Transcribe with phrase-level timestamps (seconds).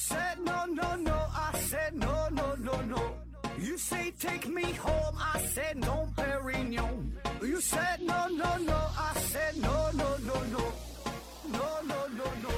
[0.00, 1.12] said no, no, no.
[1.12, 3.02] I said no, no, no, no.
[3.58, 5.14] You say take me home.
[5.18, 7.12] I said no, Perignon.
[7.42, 8.78] You said no, no, no.
[8.96, 10.72] I said no, no, no, no.
[11.52, 12.50] No, no, no, no.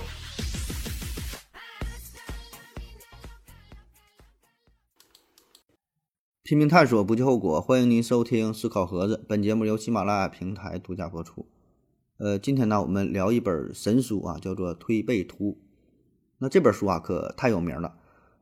[6.45, 7.61] 拼命探索，不计后果。
[7.61, 11.49] 欢迎您收听《思考盒子》，本节目由喜马拉雅平台独家播出。
[12.18, 15.59] 呃，今天呢，我们聊一本神书啊，叫做《推背图》。
[16.43, 17.95] 那这本书啊，可太有名了。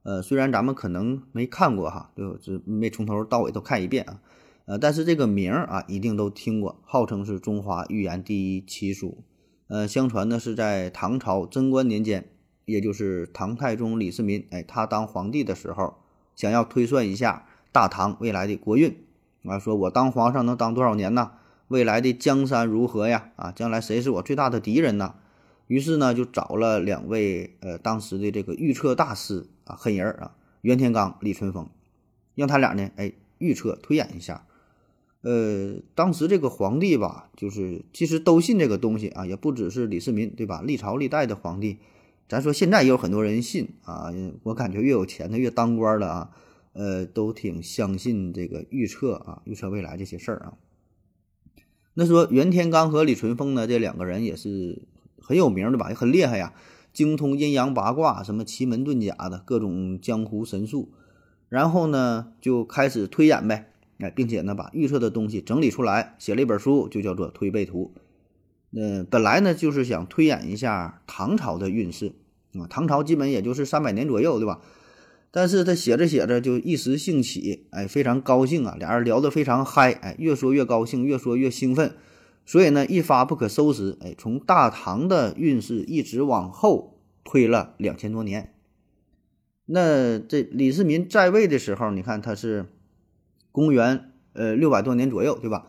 [0.05, 4.23] 呃，虽然咱们可能没看过哈，就是没从头到尾都看一遍啊。
[4.65, 9.23] 呃，但是这个名儿啊，一定都听过，号称是中华寓言第一奇书。
[9.69, 12.31] 呃，相传呢是在唐朝贞观年间，
[12.65, 15.97] 也就是唐太宗李世民，哎，他当皇帝的时候，
[16.35, 18.97] 想要推算一下大唐未来的国运
[19.45, 21.33] 啊，说我当皇上能当多少年呢？
[21.69, 23.33] 未来的江山如何呀？
[23.37, 25.17] 啊，将来谁是我最大的敌人呢？
[25.71, 31.69] 于是呢，就找了两位呃当时的这个预测大师啊，狠人啊，袁天罡、李淳风，
[32.35, 34.49] 让他俩呢，哎，预测推演一下。
[35.21, 40.61] 呃，当时这个皇帝吧，就是其实都信这个东西啊，也不只是李世民，对吧？
[40.61, 41.79] 历朝历代的皇帝，
[42.29, 44.13] 咱说现在也有很多人信啊。
[44.43, 46.31] 我感觉越有钱的越当官的啊，
[46.73, 50.55] 呃，都挺相信这个预测啊，预测未来这些事儿啊。
[51.95, 54.83] 那说袁天罡和李淳风呢，这两个人也是。
[55.23, 56.53] 很有名的吧，也很厉害呀，
[56.93, 60.91] 精通阴阳八卦，什么奇门遁甲的各种江湖神术，
[61.49, 67.93] 然后呢就开始推演呗，哎，并且呢把预测的东西整理出来，写了一本书，就叫做《推背图》。
[68.73, 72.13] 嗯，本来呢就是想推演一下唐朝的运势
[72.55, 74.61] 啊，唐朝基本也就是三百年左右，对吧？
[75.33, 81.95] 但是他写着写着就一时兴起，哎，非常高兴啊，俩人聊得非常嗨，哎，越说越高兴，越说越兴奋。
[82.45, 88.55] 所以呢，一发不可收拾，哎，从大唐的运势一直往后推了两千多年。
[89.67, 92.67] 那这李世民在位的时候，你看他是
[93.53, 95.67] 公元呃六百多年左右，对吧？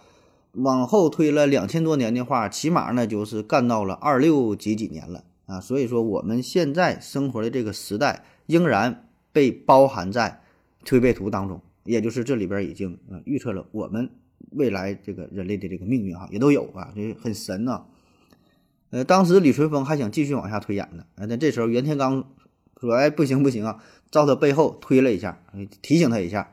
[0.54, 5.62] 往后推了两千多年的话，起码呢就是干到了二六几几年了啊。
[5.62, 10.42] 所以说，我们现在生活的这个时代，仍然被包含在
[10.84, 14.09] 推背图当中，也就是这里边已经呃预测了我们。
[14.52, 17.85] 未来这个人类的这个命运哈，也都有啊，这很神呐。
[18.90, 22.25] 呃，当时李淳风还想继续往下推演呢，哎，但这时候袁天罡
[22.79, 23.81] 说：“哎，不行不行啊！”
[24.12, 25.41] 照他背后推了一下，
[25.81, 26.52] 提醒他一下：“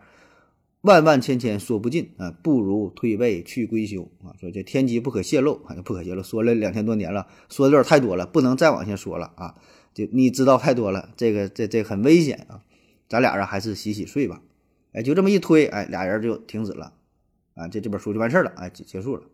[0.83, 6.23] 万万千千说不尽啊，不如退位去归休啊！”说这天机不可泄露，不可泄露。
[6.23, 9.57] 说了两千多年了，说的有点太多了，不能再往下说了啊！
[9.93, 12.63] 就你知道太多了，这个这这很危险啊！
[13.09, 14.43] 咱俩人还是洗洗睡吧。
[14.93, 16.93] 哎，就这么一推，哎，俩人就停止了。
[17.59, 19.25] 啊，这这本书就完事儿了，哎，结结束了。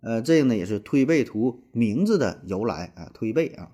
[0.00, 3.72] 呃，这个呢也是推背图名字的由来啊，推背啊。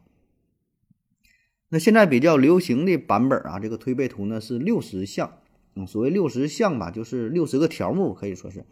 [1.69, 5.39] 那现在比较流行的版本啊，这个推背图呢是六十项，
[5.75, 8.65] 嗯，所谓六十项吧，就是六十个条目，可以说是，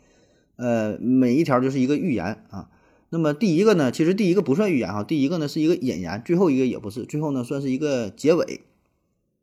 [0.56, 2.70] 呃，每一条就是一个预言啊。
[3.08, 8.60] 那么第一个呢，其实第一个不算预言哈，第一个呢是一个引言，最后一个也不是，最后呢算是一个结尾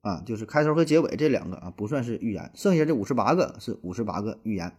[0.01, 4.73] 啊，就是开头和结尾这两个啊不算是预言，剩下这五十八个是五十八个预言。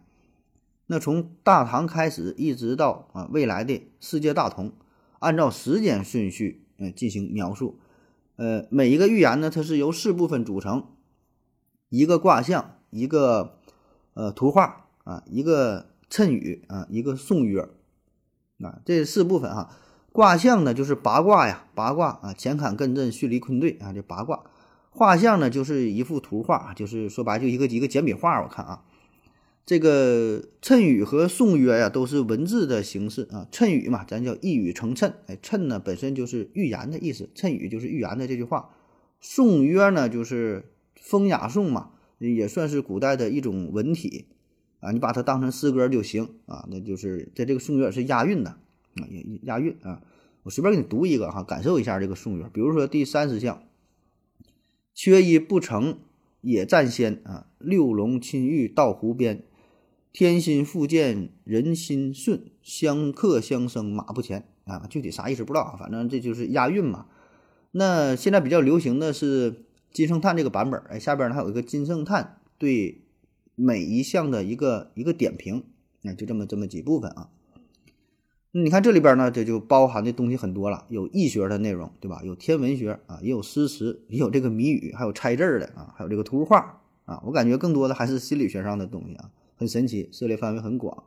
[0.91, 4.72] 那从大唐开始，一直到啊未来的世界大同，
[5.19, 7.78] 按照时间顺序嗯进行描述。
[8.37, 10.87] 呃，每一个预言呢，它是由四部分组成：
[11.91, 13.59] 一个卦象，一个
[14.15, 17.69] 呃图画啊，一个谶语啊，一个颂约。
[18.62, 19.70] 啊，这四部分哈。
[20.10, 24.43] 卦象呢就是八卦呀，八卦啊，乾坎艮震巽离坤兑啊，这八卦。
[24.88, 28.41] 画像呢就是一幅图画，就是说白就一个一个简笔画。
[28.43, 28.84] 我看啊。
[29.69, 33.47] 这个谶语和颂约呀，都是文字的形式啊。
[33.53, 35.12] 谶语嘛，咱叫一语成谶。
[35.27, 38.71] 哎，谶呢本身就是预言的意思，谶语就是预言的这句话。
[39.21, 40.65] 颂约呢，就是
[40.99, 44.25] 风雅颂嘛，也算是古代的一种文体
[44.81, 44.91] 啊。
[44.91, 46.67] 你把它当成诗歌就行啊。
[46.71, 48.53] 那就是在这个颂约是押韵的
[48.94, 50.00] 啊，也押韵啊。
[50.44, 52.47] 我随便给你读一个哈，感受一下这个颂约。
[52.55, 53.62] 比如说第三十项，
[54.94, 55.99] 缺一不成
[56.41, 59.44] 也占先啊，六龙亲遇到湖边。
[60.12, 64.87] 天心复见人心顺，相克相生马不前啊！
[64.88, 67.06] 具体啥意思不知道啊，反正这就是押韵嘛。
[67.70, 73.02] 那现在比较流行的是金圣叹这个版本，哎，下边呢还有一个金圣叹对
[73.55, 75.64] 每一项的一个一个点评，
[76.02, 77.31] 啊，就这么这么几部分啊。
[78.50, 82.22] 你看这里边呢，这就包含的东西很多了，有易学的内容，对吧？
[82.25, 87.22] 有天文学啊，也有诗词，也有这个谜语，还有猜字儿的啊，还有这个图画啊。
[87.26, 89.31] 我感觉更多的还是心理学上的东西啊。
[89.58, 91.05] 很神奇，涉猎范围很广，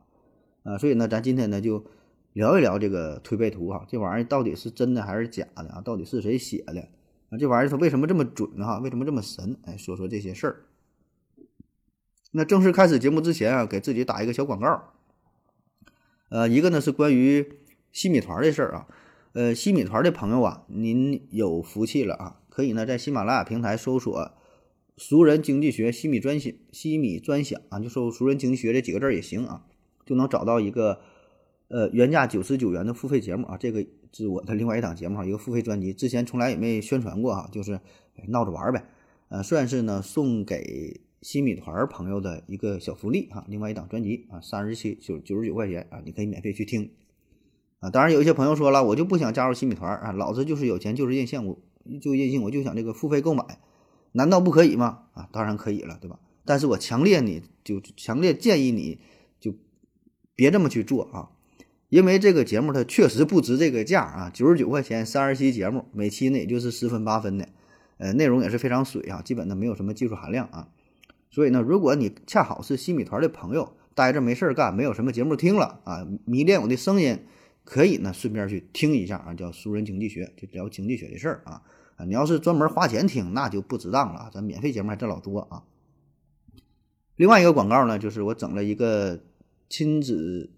[0.64, 1.86] 啊，所以呢，咱今天呢就
[2.34, 5.82] 聊一聊这个推背图哈，这玩意儿到底是真的还是假的啊？
[5.82, 6.82] 到底是谁写的？
[7.30, 8.66] 啊，这玩意儿它为什么这么准呢？
[8.66, 9.58] 哈，为什么这么神？
[9.64, 10.66] 哎，说说这些事儿。
[12.32, 14.94] 那正式开始节目之前啊，给自己打一个小广告。
[16.30, 17.58] 呃，一个呢是关于
[17.92, 18.88] 西米团的事儿啊。
[19.34, 22.42] 呃，西米团的朋友啊，您有福气了啊！
[22.50, 24.32] 可以呢在喜马拉雅平台搜索
[25.02, 29.66] “熟人经济学西米专享”，西米专享啊，就搜“熟人经济学”这几个字也行啊，
[30.06, 31.00] 就能找到一个
[31.70, 33.58] 呃原价九十九元的付费节目啊。
[33.58, 33.84] 这个
[34.14, 37.80] 是我的另外一档节目，一个付费专辑，之前从来也没宣传过哈，就是
[38.28, 38.86] 闹着玩呗。
[39.30, 43.44] 呃，算是呢送给西米团朋友的一个小福利哈。
[43.50, 46.92] 另外一档专辑啊，三十七九九十九块钱啊，你可以免费去听。
[47.80, 51.60] 啊，当然有一些朋友说了，我就不想加入新米团啊，老子就是有钱就是任性，我
[52.00, 53.44] 就任性，我就想这个付费购买，
[54.14, 55.04] 难道不可以吗？
[55.14, 56.20] 啊，当然可以了，对吧？
[56.46, 59.00] 但是我强烈你就强烈建议你
[59.40, 59.54] 就
[60.36, 61.30] 别这么去做啊，
[61.90, 67.48] 因为这个节目它确实不值这个价啊，九十九块钱三十期节目，每期呢也就是十分八分的，
[67.98, 70.70] 呃，内容也是非常水啊，基本呢没有什么技术含量啊，
[71.30, 77.20] 所以呢，如果你恰好是新米团的朋友，待着没事干，没有什么节目听了啊，迷恋我的声音。
[77.64, 81.62] 可以呢，顺便去听一下啊，叫“熟人经济学”，就聊经济学的事儿啊。
[82.06, 84.30] 你要是专门花钱听，那就不值当了。
[84.34, 85.64] 咱免费节目还挣老多啊。
[87.16, 89.20] 另外一个广告呢，就是我整了一个
[89.70, 90.50] 亲子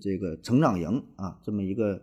[0.00, 2.02] 这个成长营啊，这么一个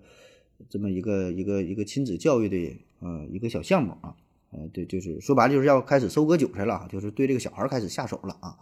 [0.69, 4.15] 这么一个一个一个亲子教育的呃一个小项目啊。
[4.51, 8.57] 呃，对，就是说白了就是要开始收割韭菜了，就是对这个小孩开始下手了啊。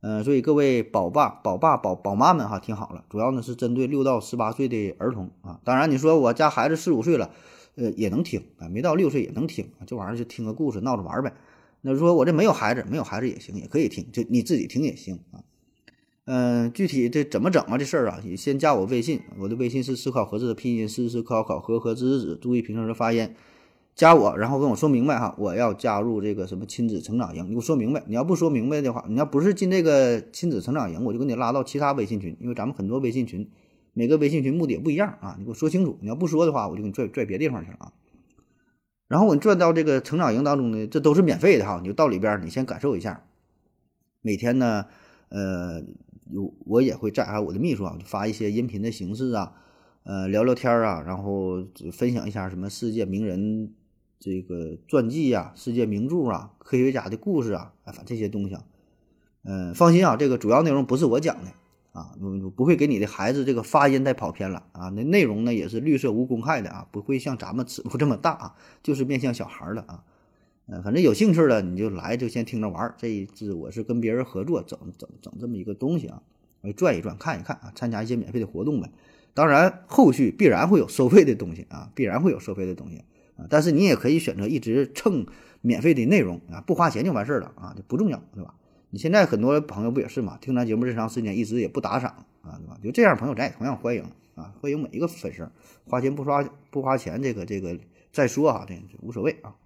[0.00, 5.60] 嗯，所以各位宝爸、宝爸、宝宝妈们哈，听好了，主要呢是针对六到十八岁的儿童啊。
[5.64, 7.32] 当然，你说我家孩子四五岁了，
[7.78, 9.86] 呃，也能听啊，没到六岁也能听啊。
[9.86, 11.32] 这玩意儿就听个故事，闹着玩呗。
[11.80, 15.40] 那说我这没有孩子，没有孩子也行，也可以听，就你自己听也行啊。
[16.24, 17.78] 嗯，具体这怎么整啊？
[17.78, 23.30] 这事儿啊，你先加我微信，我的微信是思考盒子的拼音，思思考考和和子子，注意平时的发音。
[23.94, 28.04] 加我，然后跟我说明白哈，我要加入这个什么亲子成长营，你给我说明白。
[28.06, 33.48] 你要不说明白的话，你要不是进这个亲子成长营，我就给你拉到其他微信群，因为咱们很多微信群，
[33.92, 35.36] 每个微信群目的也不一样啊。
[35.38, 37.92] 你给我说清楚，你要不说的话，我就给你拽拽别地方去了啊。
[39.08, 43.24] 然后我拽到这个成长营当中呢，这都是免费的哈，你就到里边，你先感受一下。
[44.20, 44.86] 每天呢，
[45.28, 45.82] 呃，
[46.30, 49.54] 有我也会在还有我的秘书啊，发一些音频的形式啊，
[50.04, 53.72] 呃，聊聊天啊，然后分享一下什么世界名人。
[54.20, 58.64] 这个传记呀、世界名著啊、科学家的故事啊，哎，反正这些东西，啊，
[59.44, 61.52] 嗯，放心啊，这个主要内容不是我讲的
[61.92, 64.88] 啊，不不会给你的孩子这个发音带跑偏了啊。
[64.90, 70.04] 那内容呢也是绿色无公害的啊，不会像咱们尺度这么大啊，就是面向小孩的啊。
[70.66, 72.94] 嗯，反正有兴趣的你就来，就先听着玩儿。
[72.98, 76.22] 这一次我是跟别人合作整整整这么一个东西啊，
[76.60, 78.90] 来转一转看一看啊，参加一些免费的活动呗。
[79.32, 83.04] 当然后续必然会有收费的东西啊，必然会有收费的东西。
[83.36, 85.26] 啊，但是你也可以选择一直蹭
[85.62, 88.54] 免费的内容啊，不花钱就完事儿了啊，就不重要，对吧？
[88.90, 90.38] 你现在很多朋友不也是嘛？
[90.38, 92.78] 听咱节目这长时间，一直也不打赏啊，对吧？
[92.82, 94.02] 就这样朋友，咱也同样欢迎
[94.34, 95.50] 啊，欢迎每一个粉丝，
[95.84, 97.78] 花钱不花不花钱，这个这个
[98.12, 99.56] 再说啊，这无所谓啊。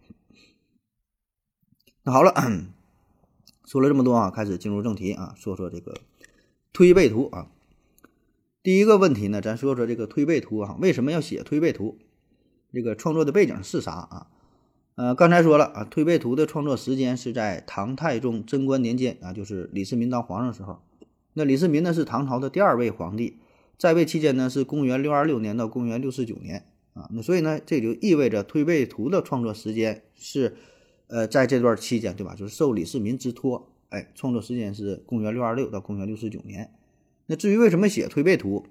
[2.03, 2.35] 那好了，
[3.65, 6.01] 说了这么多啊，开始进入正题啊，说说这个
[6.73, 7.47] 推背图啊。
[8.65, 11.99] 第一个问题呢，咱说说这个推背图啊，为什么要写推背图？
[12.73, 14.26] 这个创作的背景是啥啊？
[15.02, 20.80] 呃，刚才说了啊，《推背图》的创作时间是在唐太宗贞观年间啊，就是李世民当皇上的时候。
[21.32, 23.40] 那李世民呢是唐朝的第二位皇帝，
[23.76, 27.09] 在位期间呢是公元六二六年到公元六四九年啊。
[27.11, 30.54] 那所以呢，这就意味着《推背图》的创作时间是
[31.09, 32.37] 呃在这段期间，对吧？
[32.37, 36.71] 就是受李世民之托，哎，创作时间是公元六二六到公元六四九年。
[37.26, 38.64] 那至于为什么写《推背图》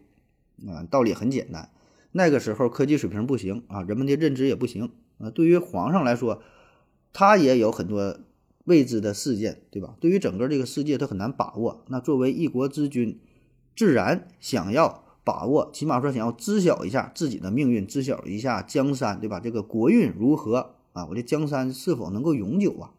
[0.71, 1.69] 啊，道理很简单。
[2.13, 5.29] 那个时候科技水平不行啊，人们的认知也不行啊。
[5.29, 6.41] 对于皇上来说，
[7.13, 8.19] 他也有很多
[8.65, 9.95] 未知的事件，对吧？
[9.99, 11.83] 对于整个这个世界，他很难把握。
[11.87, 13.19] 那作为一国之君，
[13.75, 19.39] 自然想要把握，起码说想要知晓一下自己的命运，知晓一下江山，对吧？
[19.39, 21.05] 这个国运如何啊？
[21.07, 22.93] 我的江山是否能够永久啊？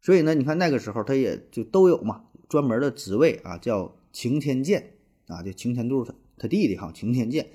[0.00, 4.94] 所以呢，你看那个时候他也就都有嘛，专门的职位啊，叫擎天监
[5.26, 6.14] 啊，就擎天柱他。
[6.38, 7.50] 他弟弟哈擎天监，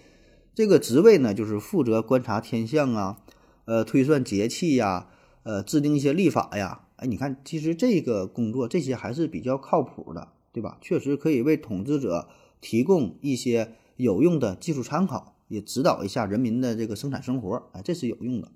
[0.55, 3.17] 这个职位呢，就是负责观察天象啊，
[3.65, 5.09] 呃，推算节气呀，
[5.43, 6.87] 呃，制定一些历法呀。
[6.95, 10.77] 哎，你看，其实这个工作这些还是比较靠谱的，对吧？
[10.79, 12.29] 确实可以为统治者
[12.61, 17.69] 提供一些有用的技术参考，也指导一下人民的这个生产生活。
[17.73, 18.49] 哎，这是有用的。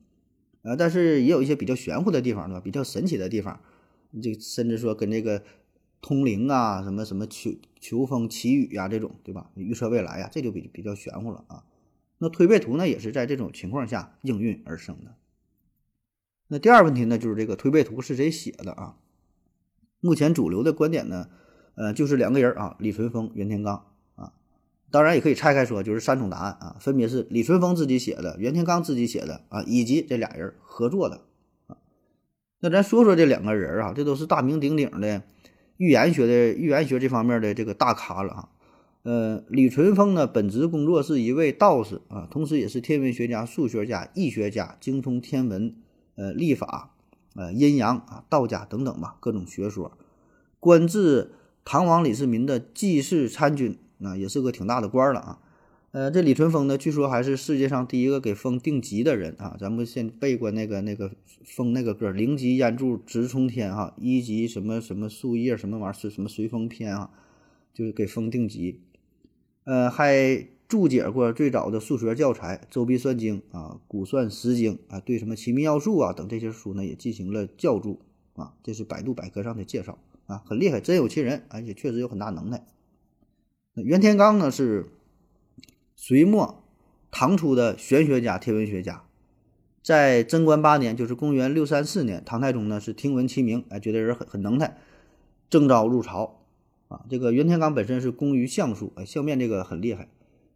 [0.61, 2.61] 呃，但是也有一些比较玄乎的地方，对吧？
[2.61, 3.59] 比较神奇的地方，
[4.23, 5.43] 这甚至说跟这个。
[6.01, 9.51] 通灵啊，什么什么求求风祈雨呀，这种对吧？
[9.55, 11.65] 预测未来呀，这就比比较玄乎了啊。
[12.21, 15.15] 那推背图呢，也是在这种情况下应运而生的。
[16.49, 18.97] 那第二问题呢，就是这个推背图是谁写的啊？
[20.01, 21.29] 目前主流的观点呢，
[21.75, 23.81] 呃，就是两个人啊，李淳风、袁天罡
[24.15, 24.33] 啊。
[24.91, 31.21] 当然也可以拆开说，就是三种答案啊，分别是李淳风自己写的、袁天罡自己写的啊，以及这俩人合作的
[31.67, 31.77] 啊。
[32.59, 35.23] 那咱说说这两个人啊，这都是大名鼎鼎的
[35.77, 38.49] 预言学的预言学这方面的这个大咖了啊。
[39.09, 45.73] 呃，李淳风呢，本职工作是一位道士啊，同时也是天文学家、数学家、易学家，精通天文、
[46.13, 46.93] 呃历法、
[47.33, 49.97] 呃阴阳啊、道家等等吧，各种学说。
[50.59, 51.31] 官至
[51.65, 55.39] 唐王李世民的记事参军，那也是个挺大的官了啊。
[55.89, 59.57] 呃，这李淳风呢，据说还是世界上第一个给风定级的人啊。
[59.59, 61.09] 咱们先背过那个那个
[61.43, 67.09] 风那个歌，零级烟柱直冲天哈，一级什么什么树叶什么玩意儿是什么随风偏啊，
[67.73, 68.81] 就是给风定级。
[69.69, 77.99] 呃，还注解过最早的数学教材《周必算经》啊，《古算十经》啊，对什么奇妙要素啊等这些书呢，也进行了校注
[78.33, 78.55] 啊。
[78.63, 82.65] 这是百度百科上的介绍啊，很厉害，真有其人，而且确实有很大能耐。
[83.75, 84.88] 那袁天罡呢，是
[85.95, 86.63] 隋末
[87.11, 89.03] 唐初的玄学家、天文学家，
[89.83, 94.79] 在贞观八年，就是公元六三四年，唐太宗呢是听闻其名，哎，觉得人很很能耐，
[95.47, 96.38] 征召入朝。
[96.89, 100.10] 啊，这个袁天罡本身是工于相术，哎，相面这个很厉害。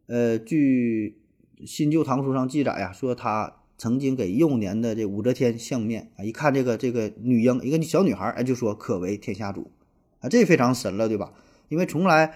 [0.08, 1.18] 呃，据
[1.66, 9.72] 《新旧唐书》上记载呀，说他曾经给幼年的这武则天相面啊，一看这个这个女婴，一个小女孩，哎，就说可为天下主
[10.20, 11.34] 啊，这非常神了，对吧？
[11.70, 12.34] 因为从来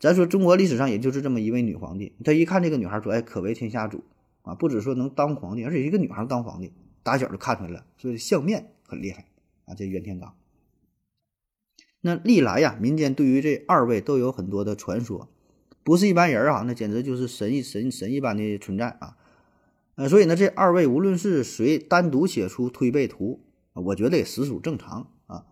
[0.00, 4.02] 咱说中国历史上也就是这么一位女皇帝，他一看这个女孩说，哎，可为天下主
[4.42, 6.72] 啊，不止说能当皇帝，而且一个女孩当皇帝，
[7.02, 9.26] 打小就看出来了，所以相面很厉害
[9.66, 10.30] 啊，这袁天罡。
[12.06, 15.30] 那历来呀，民间对于这二位都有很多的传说，
[15.82, 19.16] 不是一般人啊，那简直就是神一神神一般的存在啊。
[19.94, 23.40] 呃，所以呢，这二位无论是谁单独写出推背图，
[23.72, 25.46] 我觉得也实属正常啊。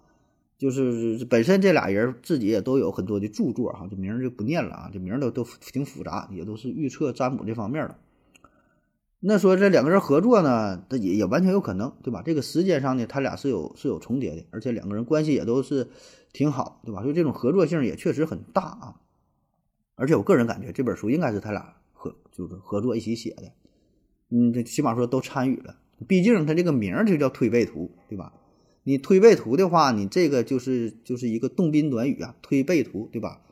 [0.59, 7.97] 就是本身这俩人自己也都有很多的著作哈，这名就不念了啊，这名都都挺复杂，也都是预测占卜这方面的。
[9.21, 12.21] 那说这两个人合作呢，这也也完全有可能，对吧？
[12.23, 15.89] 这个时间上呢，他俩是有是有重叠的，而且两个人关系也都是
[16.33, 17.03] 挺好，对吧？
[17.03, 19.01] 所以这种合作性也确实很大啊。
[19.95, 23.53] 而且我个人感觉这本书应该是他俩合就是合作一起写的，
[24.31, 25.77] 嗯，这起码说都参与了。
[26.09, 28.33] 毕竟他这个名儿就叫推背图，对吧？
[28.85, 33.43] 你推背图的话，你这个就是就是一个动宾短语啊，推背图，对吧？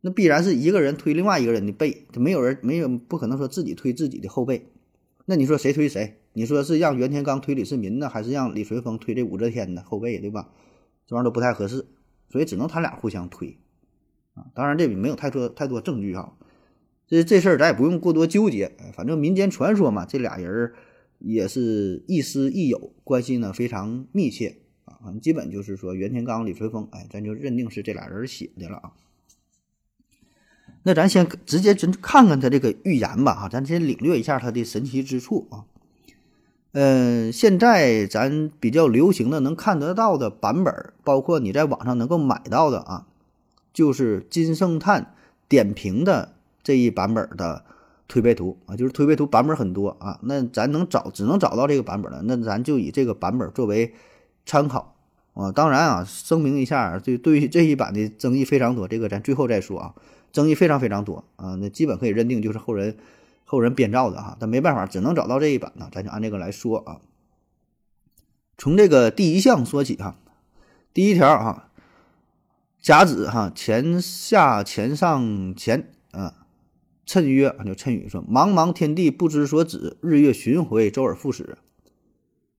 [0.00, 4.66] 那必然是一个人推另外一个人的背，就没有人没有不可能说自己推自己的后背。
[5.26, 6.18] 那你说谁推谁？
[6.32, 10.48] 你说是让袁天罡推李世民呢，还是让李淳风推这武则天的后背，对吧？
[11.06, 11.84] 这玩意儿都不太合适，
[12.32, 13.58] 所以只能他俩互相推
[14.32, 14.46] 啊。
[14.54, 16.32] 当然这里没有太多太多证据啊，
[17.06, 20.72] 这这事儿咱也不用过多纠结，反正民间传说嘛，这俩人
[21.18, 24.96] 也是亦师亦友，关系呢非常密切啊。
[25.04, 28.92] 反正基本就是说袁天罡、李淳风，哎，咱就认定是这俩人写的了啊。
[30.84, 35.66] 那咱先直接真看看他这个预言吧，哈，咱先领略一下他的神奇之处啊。
[36.72, 43.06] 嗯，现在咱比较流行的能看得到的版本，包括你在网上能够买到的啊，
[43.74, 45.14] 就是金圣叹
[45.48, 47.64] 点评的这一版本的
[48.08, 50.18] 推背图啊，就是推背图版本很多啊。
[50.22, 53.92] 那咱能找，只能找到这个版本了，那咱就以这个版本作为
[54.46, 54.94] 参考
[55.34, 55.52] 啊。
[55.52, 59.94] 当然啊，声明一下，对对于这一版的争议非常多，这个咱最后再说啊。
[60.32, 62.96] 争议非常非常多啊，那基本可以认定就是后人
[63.52, 67.02] 后人编造的哈，但没办法，只能找到这一版呢，咱就按这个来说啊。
[68.56, 70.16] 从这个第一项说起哈，
[70.94, 71.68] 第一条哈，
[72.80, 76.46] 甲子哈，前下前上前啊，
[77.06, 81.58] 谶曰啊，就谶语说：茫茫天地不知所止，日月巡回，周而复始。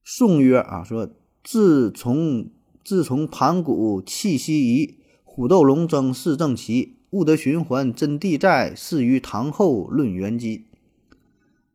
[0.04, 1.10] 宋曰啊，说
[1.42, 2.52] 自从
[2.84, 7.00] 自从盘古气息移，虎斗龙争势正齐。
[7.10, 10.66] 物得循环，真谛在，始于唐后论元机。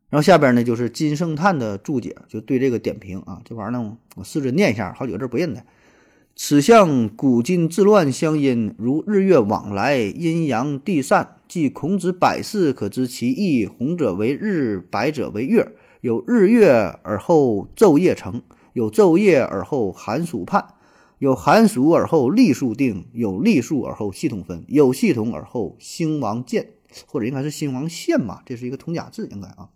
[0.10, 5.64] 然后下边呢就是金圣叹的注解，就对这个点评啊，这玩意儿呢，我试着念一下，好几个字不认得。
[6.36, 11.36] 此象古今治乱相因，如日月往来，阴阳地散。
[11.50, 13.66] 即孔子百世，可知其意。
[13.66, 15.74] 红者为日，白者为月。
[16.02, 16.70] 有日月
[17.02, 20.76] 而后昼夜成，有昼夜而后寒暑判。
[21.18, 26.70] 有寒暑而后历数定，有历数而后系统分，有系统而后兴亡见，
[27.08, 29.70] 或者应该是兴亡现吧，这是一个通假字，应该啊。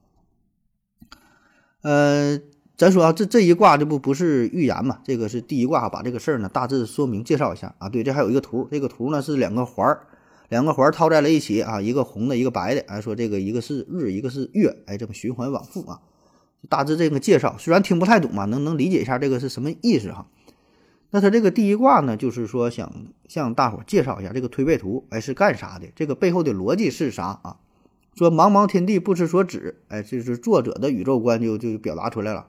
[1.83, 2.39] 呃，
[2.75, 4.99] 咱说啊，这这一卦这不不是预言嘛？
[5.03, 7.87] 这个是第一卦，把这个事儿呢大致说明介绍一下啊。
[7.87, 10.07] 对，这还有一个图，这个图呢是两个环儿，
[10.49, 15.99] 两个环儿套在了一起啊，一个红的，一个白的，哎，说这个一个是日，一个是月，哎，这么循环往复啊。
[16.69, 20.27] 大致这个介绍，虽然听不太懂嘛，能能理解一下这个是什么意思哈。
[21.11, 25.87] 那他这个第一卦呢，就是说想向大伙介绍一下这个推背图，哎是干啥的？
[25.95, 27.57] 这个背后的逻辑是啥啊？
[28.15, 32.47] 说茫茫天地不知所止，哎，这是作者的宇宙观就就表达出来了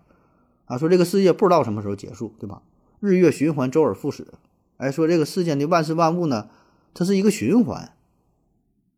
[0.67, 0.77] 啊。
[0.77, 2.63] 说这个世界不知道什么时候结束，对吧？
[3.01, 4.27] 日月循环，周而复始。
[4.77, 6.49] 哎，说这个世间的万事万物呢，
[6.93, 7.93] 它是一个循环，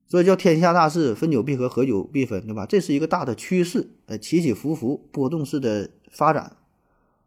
[0.06, 2.66] 所以叫天下大势，分久必合，合久必分，对吧？
[2.66, 6.56] 这是一个大的趋势，哎，起起伏伏，波动式的发展。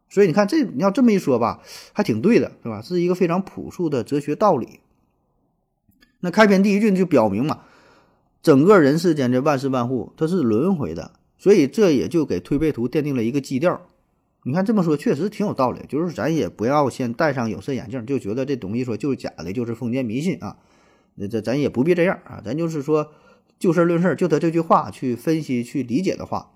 [0.08, 2.82] 所以你看，这你要这么一说吧，还挺对的，是吧？
[2.82, 4.80] 是一个非常朴素的哲学道理。
[6.20, 7.60] 那开篇第一句就表明嘛，
[8.42, 13.80] 整个人世间这万事万物它是轮回的，所以这也就给推背图奠定了一个基调。
[14.44, 20.56] 你看这么说确实挺有道理，就是咱也不要先戴上有色眼镜，就觉得这东西说就是假的，就是封建迷信啊。
[21.16, 23.12] 那这咱也不必这样啊，咱就是说
[23.58, 26.52] 就事论事，就他这句话去分析去理解的话。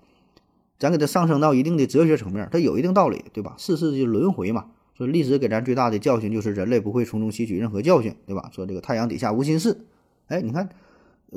[0.77, 3.55] 咱给它上升到一定的哲学层面，它有一定道理，对吧？
[3.57, 4.65] 世事就轮回嘛。
[4.97, 8.49] 说历史给咱最大的教训就是人类不会从中吸取任何教训，对吧？
[8.53, 9.85] 说这个太阳底下无心事，
[10.27, 10.67] 哎，你看，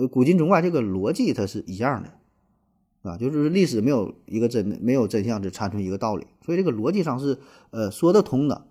[0.07, 7.39] 古今中外这个逻辑它是一样的，啊，就是历史没有一个真没有真相，只参出一个道理，所以这个逻辑上是
[7.71, 8.67] 呃说得通的。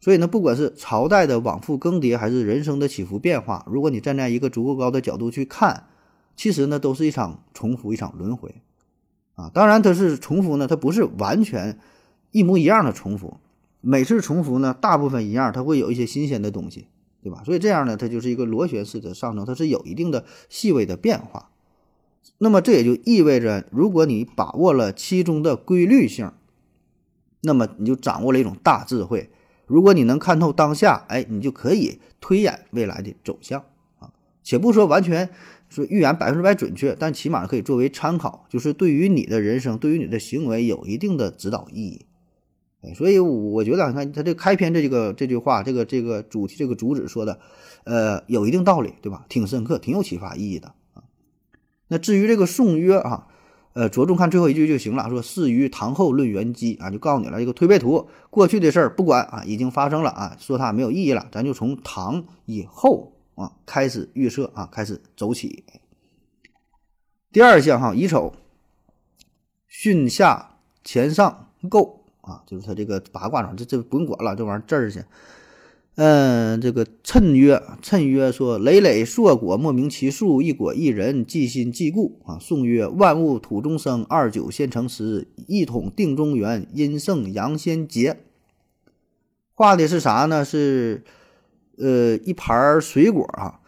[0.00, 5.88] 所以呢，不管是朝代的往复更迭，还是人生的起伏变化，如果你站在一个足够高的角度去看，
[6.34, 8.54] 其实呢，都是一场重复，一场轮回。
[9.34, 11.78] 啊，当然它是重复呢，它不是完全
[12.30, 13.36] 一模一样的重复。
[13.82, 16.86] 每次重复呢，大部分一样，它会有一些新鲜的东西，
[17.22, 17.42] 对吧？
[17.44, 21.50] 所以这样呢，它就是一个螺旋式的上升，它是有一定的细微的变化。
[22.38, 26.32] 那么这也就意味着，如果你把握了其中的规律性，
[27.42, 29.30] 那么你就掌握了一种大智慧。
[29.66, 33.64] 如果你能看透当下，哎，你就可以推演未来的走向
[33.98, 34.12] 啊。
[34.42, 35.30] 且不说完全。
[35.68, 42.06] 说预言百分之百准确，但起码可以作为参考，就是对于你的人生，对于你的行为有一定的指导意义。
[42.82, 47.38] 哎，所以我觉得，你看他这开篇这个这句话，这个这个主题这个主旨说的，
[47.84, 49.26] 呃，有一定道理，对吧？
[49.28, 51.04] 挺深刻，挺有启发意义的啊。
[51.88, 53.26] 那至于这个宋约啊，
[53.74, 55.08] 呃，着重看最后一句就行了。
[55.10, 63.12] 说始于唐后论元基啊，就告诉你了，一个推背图，过去的事儿不管啊，已经发生了啊，说它没有意义了，咱就从唐以后。
[63.36, 65.64] 啊，开始预测啊，开始走起。
[67.32, 68.34] 第二项哈，乙丑，
[69.66, 71.99] 巽下乾上构
[72.30, 75.02] 啊，就是他这个八卦上，这这不用管了，这玩意儿字儿去。
[75.96, 88.20] 嗯，这个谶曰，谶曰说：“累累硕果，莫名其数；一果一人，既心既故。”啊，宋曰：“万物土中生，二九先成时，一统定中原，阴盛阳先竭。”
[89.52, 90.44] 画的是啥呢？
[90.44, 91.02] 是。
[91.82, 93.58] 呃，一盘水果啊，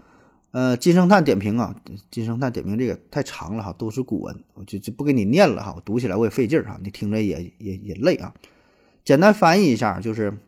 [0.50, 1.74] 呃，金圣叹点评啊，
[2.10, 8.34] 金圣叹点评这个太长了哈，都是古文，我就就不给你念了哈，我读起来我也费劲儿哈，你听着也也也累啊。
[9.04, 10.38] 简单翻译一下，就是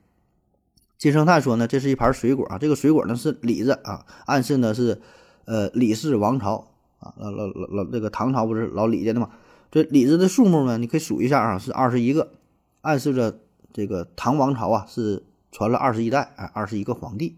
[0.96, 5.00] 金圣叹说呢，这是一盘水果啊，这个水果呢是李子啊，暗示呢是
[5.44, 9.30] 呃李氏王朝啊，老老老老这个唐朝不是老李家的嘛，
[9.70, 12.32] 这李子的数目呢，你可以数一下啊，是二十一个，
[12.80, 13.40] 暗示着
[13.72, 17.36] 这个唐王朝啊是传了二十一代，哎，二十一个皇帝。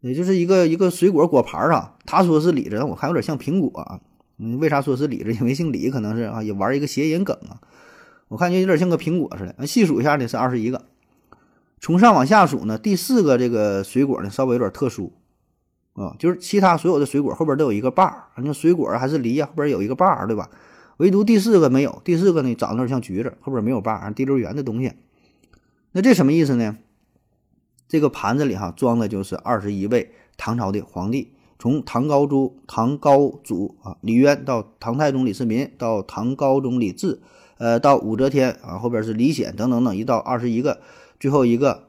[0.00, 4.00] 也就是一个一个水果果盘啊，他说是李子，但我看有点像苹果啊。
[4.36, 5.32] 嗯，为啥说是李子？
[5.32, 7.58] 因为姓李，可能是啊，也玩一个谐音梗啊。
[8.28, 9.66] 我看就有点像个苹果似的。
[9.66, 10.84] 细数一下呢，是二十一个。
[11.80, 15.12] 从上往下数呢，第四个这个水果呢，稍微有点特殊
[15.94, 20.50] 啊，就是其他所有的水果后边都有一个把儿，那水果还是梨呀，后边有一个把儿，对吧？
[20.98, 22.02] 唯独第四个没有。
[22.04, 24.92] 第四个呢，长得有点像橘子，后边没有把儿，滴溜圆的东西。
[25.92, 26.76] 那这什么意思呢？
[27.86, 37.20] 这个盘子里哈装的就是二十一位唐朝的皇帝，从唐高祖唐高祖啊李渊到唐太宗李世民，到唐高宗李治，
[37.58, 40.80] 呃，到武则天啊，后边是李显等等等，一到二十一个，
[41.20, 41.88] 最后一个，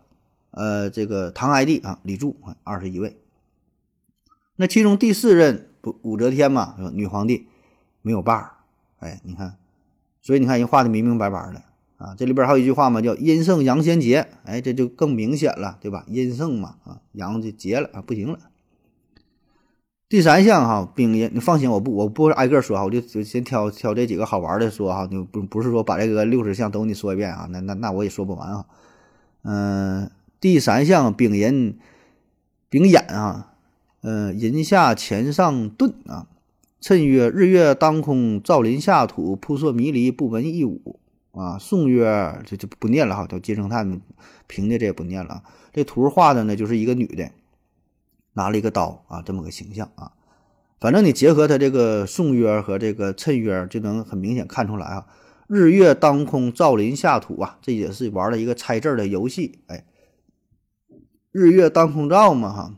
[0.51, 3.17] 呃，这个唐哀帝啊李柱啊，二十一位。
[4.57, 7.47] 那其中第四任不武则天嘛，女皇帝
[8.01, 8.51] 没有伴儿，
[8.99, 9.57] 哎，你看，
[10.21, 11.61] 所以你看人画的明明白白的。
[11.97, 16.05] 啊，这里边还有一句话嘛，叫“阴盛阳先竭”，哎，这就更明显了，对吧？
[16.07, 18.39] 阴盛嘛，啊，阳就竭了啊，不行了。
[20.09, 28.65] 第三项哈，丙寅，你放心，我不我不挨个说哈，我就就先挑挑这几个好玩的说哈，就不不是说把这个六十项都你说一遍啊，那那那我也说不完啊。
[29.43, 30.09] 嗯，
[30.41, 31.77] 第三项丙寅，
[32.69, 33.53] 丙寅啊，
[34.01, 36.25] 嗯，寅下乾上遁啊，
[36.81, 40.99] 趁曰：日月当空，照临下土，扑朔迷离，不闻一舞。
[41.31, 44.01] 啊，宋曰就就不念了哈，叫金圣叹
[44.47, 45.43] 评的这也不念了。
[45.71, 47.29] 这图画的呢，就是一个女的
[48.33, 50.11] 拿了一个刀啊，这么个形象啊。
[50.79, 55.07] 反正你结合他这个宋约和这个衬约，就能很明显看出来啊。
[55.47, 59.59] 日月当空，照临下土啊，这也是玩了一个猜字的游戏。
[59.67, 59.83] 哎，
[61.31, 62.75] 日月当空照嘛哈，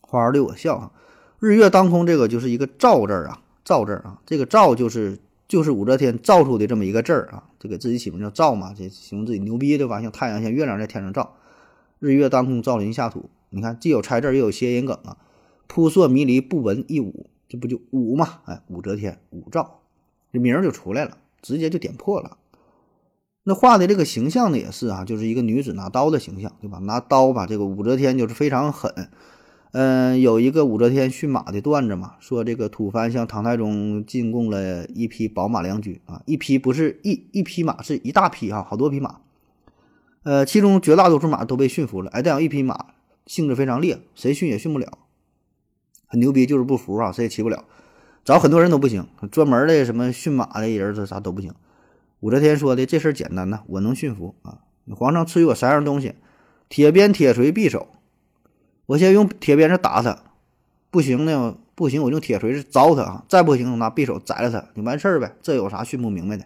[0.00, 0.92] 花儿对我笑哈。
[1.38, 10.02] 日月当空这个就是一个照字啊，照字啊，这个照就是就是武则天造出的这么一个字儿啊，就给自己起名叫照嘛，这形容自己牛逼对吧？
[10.02, 11.36] 像太阳像月亮在天上照，
[12.00, 13.30] 日月当空，照临下土。
[13.54, 15.16] 你看，既有猜字，又有谐音梗啊。
[15.66, 18.40] 扑朔迷离，不闻一武，这不就武嘛？
[18.44, 19.66] 哎，武则天，武曌，
[20.32, 22.36] 这名儿就出来了，直接就点破了。
[23.44, 26.78] 那画的这个形象呢，也是啊，就是一个女子拿刀的形象，对吧？
[26.78, 29.08] 拿刀吧，这个武则天就是非常狠。
[29.72, 39.16] 嗯，有一个武则天驯马的段子嘛，说这个吐蕃向唐太宗进贡了一匹宝马良驹啊，一匹不是一一匹马，是一大匹啊，好多匹马。
[40.22, 42.86] 呃，其中绝大多数马都被驯服了，哎，但有一匹马
[43.26, 44.98] 性质非常烈，谁驯也驯不了。
[46.06, 47.64] 很牛逼，就是不服啊，谁也骑不了，
[48.24, 51.52] 找很多人都不行，专门的什么驯马的人，这啥都不行。
[52.20, 54.60] 武则天说的这事儿简单呐，我能驯服啊。
[54.94, 56.14] 皇上赐予我三样东西：
[56.68, 57.88] 铁鞭、铁锤、匕首。
[58.86, 60.22] 我先用铁鞭子打他，
[60.90, 65.34] 不行呢，不行我用铁锤子凿他啊，再不行拿匕首宰了他，就完事儿呗。
[65.40, 66.44] 这有啥训不明白的？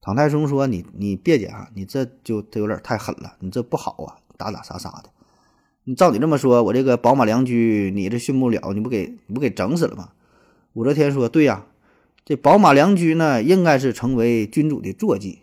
[0.00, 5.10] 唐太宗说：“你你别介啊，你这就这有点太狠了，你这不好啊，打打杀杀的。”
[5.84, 10.10] 你照你这么说，我这个宝马良驹你这驯不了，你不给你不给整死了吗？
[10.74, 11.66] 武则天说：“对呀，
[12.24, 15.40] 这宝马良驹呢，应该是成为君主的坐骑，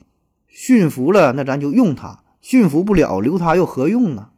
[0.47, 4.29] 驯服了那咱就用它，驯服不了留它又何用呢？”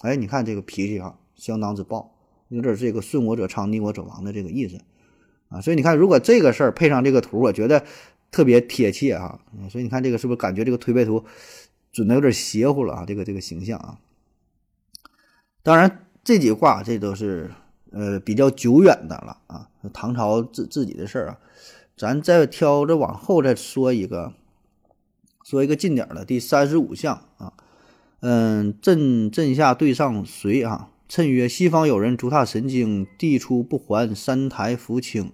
[0.00, 2.14] 哎，你看这个脾气啊，相当之暴，
[2.48, 4.80] 有点这个顺我者昌，逆我者亡的这个意思
[5.50, 5.60] 啊。
[5.60, 7.84] 所以你看，如果这个事儿配上这个图，我觉得
[8.30, 9.40] 特别贴切啊。
[9.68, 11.22] 所以你看这个是不是感觉这个推背图
[11.92, 13.04] 准的有点邪乎了啊？
[13.06, 13.98] 这个这个形象啊。
[15.62, 17.50] 当然，这几卦这都是
[17.90, 21.38] 呃比较久远的了啊，唐朝自自己的事儿啊，
[21.96, 24.32] 咱再挑着往后再说一个，
[25.44, 27.52] 说一个近点的第三十五项啊，
[28.20, 35.32] 嗯，震震下对上随啊，趁曰：西方有人足踏神经，地出不还，三台扶清。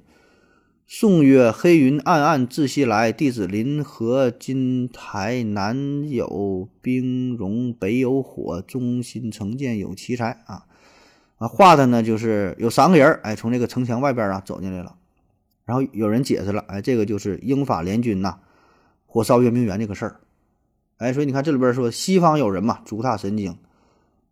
[0.88, 10.66] 宋曰：黑云暗暗自西来，弟子临河金台南有冰融，北有火，中心城建有奇才啊！
[11.38, 14.94] 啊，画的呢就是有三个人，哎，从这个城墙外边啊走进来了。
[15.64, 18.38] 然后有人解释了，哎，这个就是英法联军呐，
[19.06, 20.20] 火烧圆明园这个事儿。
[20.98, 23.58] 哎，所以你看这里边说西方有人嘛，足踏神经，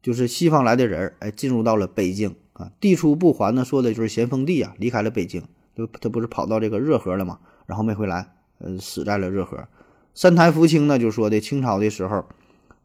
[0.01, 2.71] 就是西方来的人，哎，进入到了北京啊。
[2.79, 5.43] 地出不还呢，说的就是咸丰帝啊离开了北京。
[5.75, 7.41] 就他不是跑到这个热河了吗？
[7.67, 9.67] 然后没回来，呃，死在了热河。
[10.15, 12.27] 三台福清呢，就说的清朝的时候，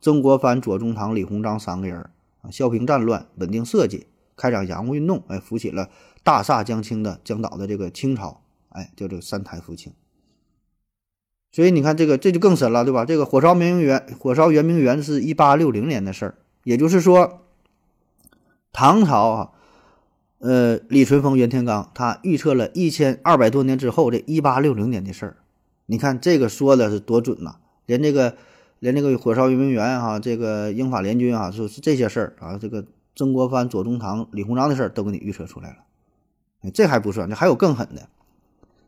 [0.01, 2.09] 曾国藩、左宗棠、李鸿章三个人
[2.41, 5.89] 啊，消平战乱，稳定社稷，开展洋务运动，哎，扶起了
[6.23, 9.93] 大厦将倾的江岛的这个清朝，哎，叫这个三台福清。
[11.51, 13.05] 所以你看这个这就更深了，对吧？
[13.05, 17.41] 这个火烧圆明园，火烧圆明园是一八六零年的事儿，也就是说，
[18.71, 19.51] 唐朝啊。
[20.39, 25.37] 呃，李淳风、袁天罡，他预测了一千二百多年之后，这一八六零年的事儿。
[25.85, 27.57] 你看这个说的是多准呐！
[27.85, 28.37] 连这个，
[28.79, 32.85] 连这个火烧圆明园哈，这个英法联军啊，说是这些事儿啊，这个
[33.17, 36.71] 曾国藩、左宗棠、李鸿章的事儿都给你预测出来了。
[36.73, 38.07] 这还不算，这还有更狠的。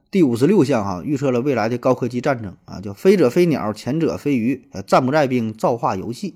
[0.10, 6.36] 第五十六项哈，预测了未来的高科技战争啊，叫飞者飞鸟，潜者飞鱼，战不在兵，造化游戏。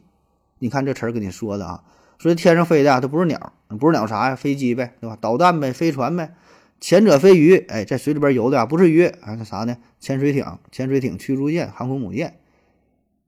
[0.60, 1.84] 你看这词儿给你说的啊。
[2.17, 4.36] 说天上飞的它不是鸟，不是鸟啥呀？
[4.36, 5.17] 飞机呗，对吧？
[5.19, 6.34] 导弹呗，飞船呗。
[6.80, 9.78] 潜者飞鱼，哎，在水里边游的，不是鱼啊，那啥呢？
[9.99, 12.38] 潜水艇、潜水艇、驱逐舰、航空母舰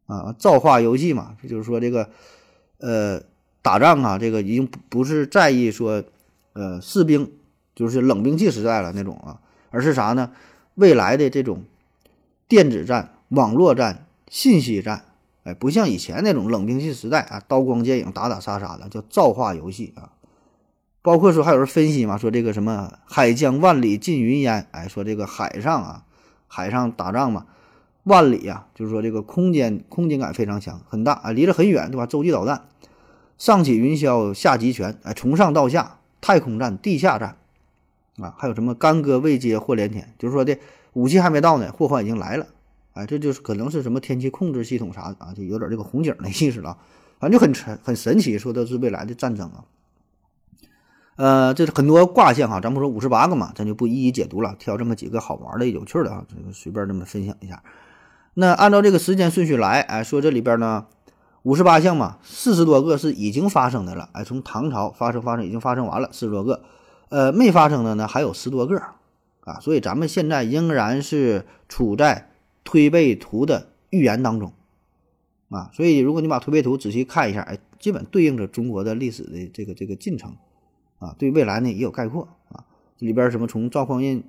[0.05, 2.09] 啊，造化游戏嘛，就是说这个
[2.79, 3.21] 呃
[3.61, 6.03] 打仗啊，这个已经不是在意说
[6.53, 7.31] 呃士兵，
[7.73, 9.39] 就是冷兵器时代了那种啊，
[9.71, 10.31] 而是啥呢？
[10.75, 11.63] 未来的这种
[12.47, 15.05] 电子战、网络战、信息战。
[15.47, 20.11] 哎，不像以前那种冷兵器时代啊，刀光剑影、打打杀杀的，叫造化游戏啊。
[21.01, 26.03] 包括说还有人分析嘛，说这个什么海疆万里尽云烟，哎，说这个海上啊，
[26.47, 27.45] 海上打仗嘛，
[28.03, 32.05] 万里啊，就是说这个空间空间感非常强，很大啊，离得很远，对吧？
[32.05, 32.67] 洲际导弹，
[33.37, 37.37] 上起云霄，下集权，哎，从上到下，太空战、地下战
[38.19, 40.57] 啊，还有什么干戈未接祸连天，就是说的
[40.91, 42.47] 武器还没到呢，祸患已经来了。
[42.97, 46.75] 哎，这就是可能是什么天气控制系统啥的啊，就有点这个红警的意思了，
[47.19, 49.65] 反正就很神很神奇，说的是未来的战争啊。
[51.15, 57.61] 呃，这是很多卦象哈，咱不说五十八个嘛，咱就不一一解读了，挑这么几个好玩的、有趣的啊，这个随便这么分享一下。
[58.33, 60.85] 那按照这个时间顺序来，哎，说这里边呢，
[61.43, 66.61] 五十八项嘛，四十多个是已经发生的了，哎，从唐朝发生发生已经发生完了四十多个，
[67.09, 68.81] 呃，没发生的呢还有十多个
[69.41, 72.31] 啊，所以咱们现在仍然是处在。
[72.67, 74.51] 推背图的预言当中
[75.47, 75.71] 啊。
[75.71, 80.35] 所以，如果你把推背图仔细看一下，哎，基本对应着中国的历史的这个这个进程
[80.99, 82.65] 啊，对未来呢也有概括啊。
[82.99, 84.21] 里边什么从赵匡胤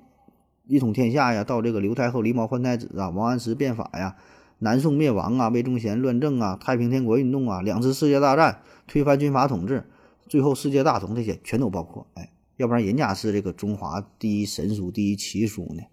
[0.67, 4.15] 一统天下呀，到这个刘太后狸猫换太子啊，王安石变法呀，
[4.59, 9.83] 南宋灭亡啊，魏忠贤乱政啊，太平天国运动啊，两次世界大战，推翻军阀统治，
[10.29, 12.07] 最后世界大同这些全都包括。
[12.13, 15.83] 哎，要不然人家是这个中华第一神书、第一奇书呢。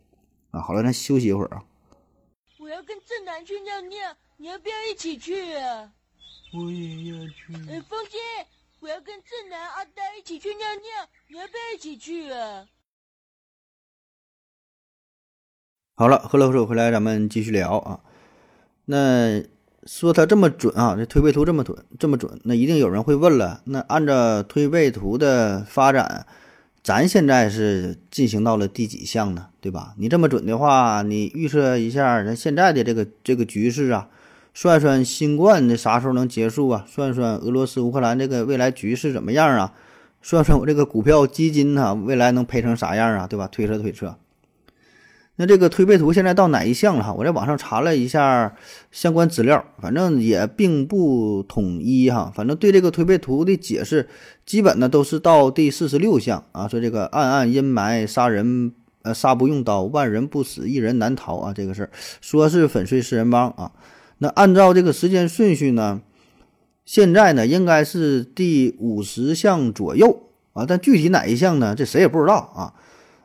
[0.52, 1.64] 啊，好了，咱休息一会儿啊。
[2.66, 5.88] 我要跟正南去尿尿，你要不要一起去啊？
[6.52, 7.54] 我也要去。
[7.70, 8.18] 呃，风姐，
[8.80, 12.66] 我要跟正南、阿呆一起去尿尿，你要不要一起去啊？
[15.94, 18.00] 好了，喝了口水回来，咱们继续聊啊。
[18.86, 19.44] 那
[19.84, 23.62] 说他这么准啊，这推背图这么准，这么准，那一定有人会问了。
[23.66, 26.26] 那按照推背图的发展，
[26.86, 29.48] 咱现在是进行到了第几项呢？
[29.60, 29.94] 对吧？
[29.98, 34.08] 你这么准的话，你预测一下咱现在的这个这个局势啊，
[34.54, 36.86] 算算新冠的啥时候能结束啊？
[36.88, 39.72] 算算俄罗斯乌克兰这个未来局势怎么样啊？
[40.22, 43.26] 算算我这个股票基金呢，未来能赔成啥样啊？
[43.26, 43.48] 对吧？
[43.50, 44.16] 推测推测。
[45.38, 47.12] 那这个推背图现在到哪一项了哈？
[47.12, 48.56] 我在网上查了一下
[48.90, 52.32] 相关资料，反正也并不统一哈。
[52.34, 54.08] 反正对这个推背图的解释，
[54.46, 58.72] 基本呢都是到第四十六项啊，说这个暗暗阴霾，杀人
[59.02, 61.90] 呃杀不用刀，万人不死，一人难逃啊，这个事儿
[62.22, 63.72] 说是粉碎四人帮啊。
[64.16, 66.00] 那按照这个时间顺序呢，
[66.86, 71.74] 现在呢应该是第五十项左右啊，但具体哪一项呢？
[71.74, 72.72] 这谁也不知道啊。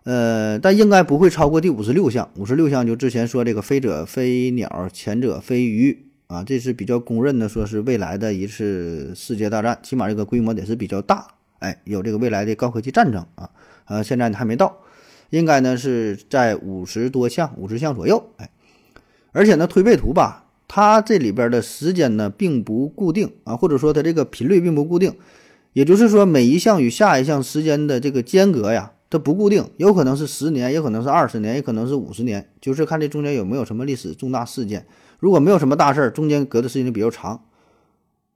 [0.03, 2.27] 呃，但应该不会超过第五十六项。
[2.35, 11.27] 五十六项就之前说这个飞者飞鸟，前者飞鱼啊，这是比较公认的，说是未来的一次世界大战，起码这个规模得是比较大。
[11.59, 13.47] 哎，有这个未来的高科技战争啊，
[13.85, 14.75] 呃，现在呢还没到，
[15.29, 18.31] 应该呢是在五十多项，五十项左右。
[18.37, 18.49] 哎，
[19.31, 25.13] 而且呢推背图吧，它这里边的时间呢并不固定啊，或者说它这个频率并不固定，
[25.73, 28.93] 也就是说每一项与下一项时间的这个间隔呀。
[29.11, 34.87] 它不固定，有可能是十年，也可能是二十年，也可能是五十年，就是看这中间有没有什么历史重大事件。
[35.19, 37.43] 如果没有什么大事儿，中间隔的时间就比较长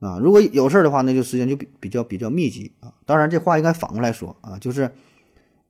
[0.00, 0.18] 啊。
[0.22, 2.92] 如果有事儿的话，那就时间就比比较比较密集啊。
[3.06, 4.90] 当然，这话应该反过来说啊，就是，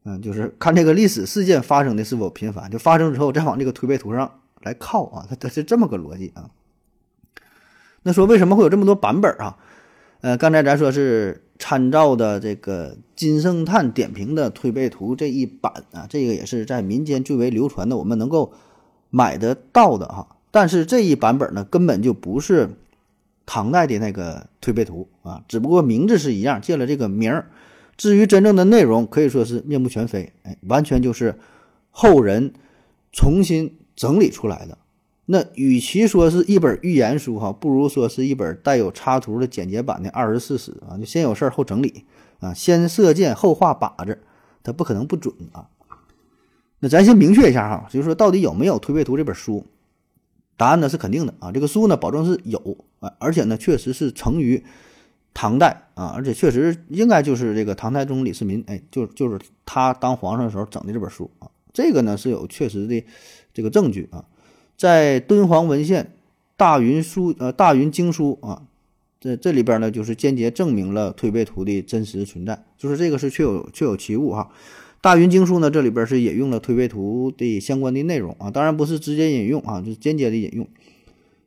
[0.05, 5.25] 嗯，就是看这个历史事件发生的是否频繁，就发生之后再往这个推背图上来靠啊。
[5.31, 6.51] 它它是这么个逻辑啊。
[8.03, 9.57] 那说为什么会有这么多版本啊？
[10.27, 11.43] 呃，刚才咱说是。
[11.59, 18.53] 参照的这个金圣叹点评的推背图这一版啊，这个也是在民间最为流传的，我们能够
[19.09, 20.37] 买得到的哈。
[20.51, 22.69] 但是这一版本呢，根本就不是
[23.47, 27.47] 唐代的那个推背图啊，只不过名字是一样，借了这个名儿。
[27.97, 31.37] 至于真正的内容，可以说是面目全非，哎，完全就是
[31.91, 32.53] 后人
[33.13, 34.77] 重新整理出来的。
[35.29, 42.05] 那与其说是一本预言书哈，不如说是一本带有插图的简洁版的二十四史啊，就先有事儿后整理
[42.39, 44.23] 啊，先射箭后画靶子，
[44.63, 45.69] 它不可能不准啊。
[46.79, 49.67] 那咱先明确一下哈，就是说到底有没有推背图这本书？
[50.57, 54.65] 答案呢是肯定的啊，这个书呢保证是有啊，而且呢确实是成于
[55.35, 63.05] 唐代啊，而且确实应该就是这个唐太宗李世民，哎，就就是他当皇上的时候整的这本书啊，这个呢是有确实的
[63.53, 64.25] 这个证据啊。
[64.77, 66.05] 在敦煌文献
[66.57, 68.63] 《大云书》呃，《大云经书》啊，
[69.19, 74.51] 这这里边呢，就是间接证明了推背图的真实存在，就是这个是确有确有其物哈。
[75.01, 80.67] 《大云经书》呢，这里边是引用了推背图的相关的内容啊，当然不是直接引用啊，就是间接的引用。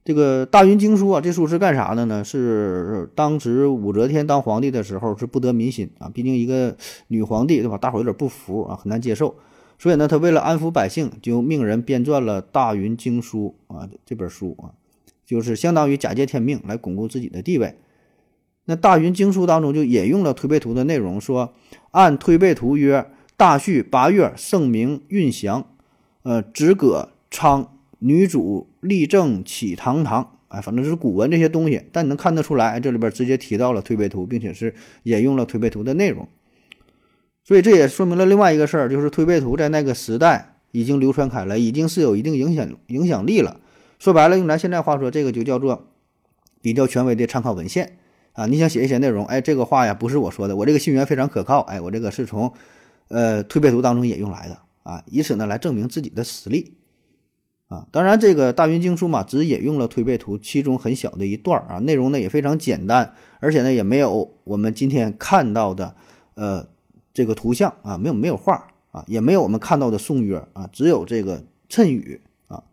[0.06, 2.24] 这个《大云经书》啊，这书是干啥的呢？
[2.24, 6.76] 是当时武则天当皇帝的时候是不得民心啊，毕竟一个
[7.10, 7.78] 女皇帝对吧？
[7.78, 9.36] 大伙有点不服啊，很难接受。
[9.80, 14.76] 所以呢，他为了安抚百姓，就命人编撰了《大云经书》啊，这本书啊，
[15.26, 17.76] 就是相当于假借天命来巩固自己的地位。
[18.66, 21.54] 那《大云经书》当中就引用了推背图的内容，说
[21.92, 25.66] 按推背图曰：大戌八月，圣明运祥，
[26.24, 30.36] 呃，止葛昌，女主立正起堂堂。
[30.50, 36.28] 哎，反正就是古文这些东西，但你能看得出来，这里边直接提到了推背图，并且是引用了推背图的内容。
[37.50, 43.60] 所以这也说明了另外一个事儿，就是推背图在那个时代已经流传开来，已经是有一定影响影响力了。
[43.98, 45.88] 说白了，用咱现在话说，这个就叫做
[46.62, 47.98] 比较权威的参考文献
[48.34, 48.46] 啊。
[48.46, 52.54] 你想写一些内容，哎，这个话呀不是我说的，我这个信源非常可靠，哎，我这个是从
[53.08, 56.76] 呃推背图当中引用来的啊，以此呢来证明自己的实力
[57.68, 57.88] 啊。
[57.92, 65.96] 当然，这个大云经书嘛，只引用了推背图其中很小的一段啊，内容呢也非常简单，而且呢也没有我们今天看到的
[66.36, 66.68] 呃。
[67.20, 72.64] 这个图像啊，没有没有画啊，也没有我们看到的宋约啊，只有这个谶语啊。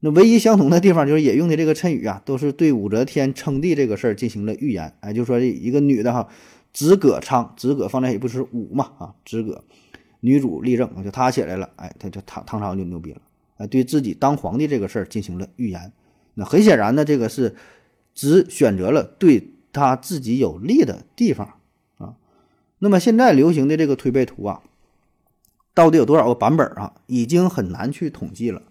[0.00, 4.92] 那唯一相同的地方就是也用的这个谶语啊，都是对武则天称帝这个事儿进行了预言。
[4.98, 6.28] 哎，就说一个女的哈，
[6.72, 9.62] 子葛昌，子葛放在也不是武嘛啊，子葛
[10.18, 13.20] 女主立政，就她起来了，哎，她就唐唐朝就牛逼了，
[13.58, 15.92] 哎，对自己当皇帝这个事儿进行了预言。
[16.34, 17.54] 那很显然呢，这个是
[18.12, 21.57] 只选择了对他自己有利的地方。
[22.80, 24.62] 那么现在流行的这个推背图啊，
[25.74, 26.94] 到底有多少个版本啊？
[27.06, 28.62] 已经很难去统计了。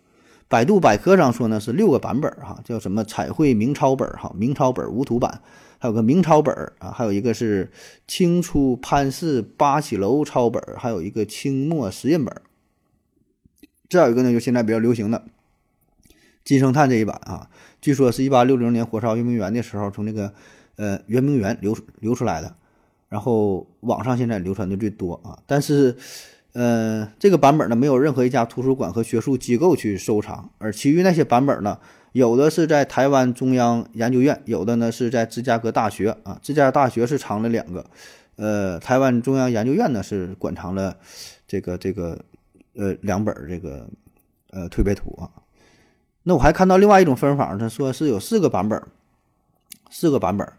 [0.50, 5.42] 百度百科上说呢是六个版本哈，叫什么彩绘明抄本哈，明抄本无图版，
[5.78, 7.70] 还有个明钞本啊，还有一个是
[8.08, 12.34] 清初潘氏八喜楼抄本，还有一个清末石印本。
[13.90, 15.26] 再有一个呢，就现在比较流行的
[16.46, 17.50] 金圣叹这一版啊，
[17.82, 20.34] 据说是一八六零年火烧圆明园的时候从那个
[20.78, 22.56] 呃圆明园流流出来的，
[23.10, 25.96] 然后网上现在流传的最多啊，但是。
[26.54, 31.78] 呃，这个版本呢，没有任何一家图书馆和学术机构去收藏，而其余那些版本呢，
[32.14, 36.40] 有的是在台湾中央研究院，有的呢是在芝加哥大学啊。
[36.42, 37.86] 芝加哥大学是藏了两个，
[38.38, 40.98] 呃，台湾中央研究院呢是馆藏了
[41.48, 42.18] 这个这个
[42.74, 43.88] 呃两本这个
[44.50, 45.30] 呃推背图啊。
[46.24, 48.82] 那我还看到另外一种分法，他说是有四个版本，
[49.92, 50.52] 四个版本，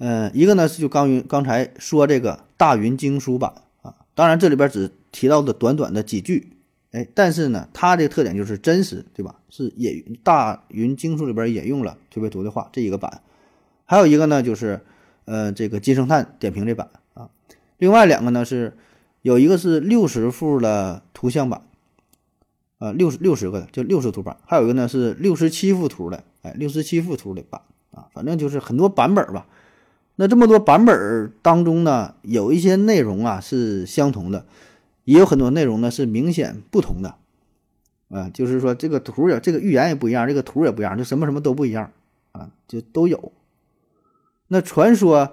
[0.00, 4.90] 嗯，一个呢是就刚云刚才说这个大云经书版啊，当然这里边只。
[5.12, 6.52] 提到的短短的几句，
[6.92, 9.34] 哎，但是呢，它的特点就是真实，对吧？
[9.48, 13.22] 是引大云经书里边引用了推背图的话，这一个版，
[13.84, 14.82] 还有一个呢，就是
[15.24, 17.28] 呃，这个金圣叹点评这版啊。
[17.78, 18.76] 另外两个呢是
[19.22, 21.62] 有一个是六十幅的图像版，
[22.78, 27.60] 啊，六十六十个的就六十图版，还有一个呢是六十七幅图的，哎，六十七幅图的版
[27.90, 29.48] 啊，反正就是很多版本吧。
[30.20, 34.44] 那这么多版本当中呢，有一些内容啊是相同的。
[35.04, 37.14] 也有很多内容呢是明显不同的，
[38.10, 41.90] 啊，就是说这个图也这个预言也不一样，这个图也不一样，就什么什么都不一样
[42.32, 43.32] 啊，就都有。
[44.48, 45.32] 那传说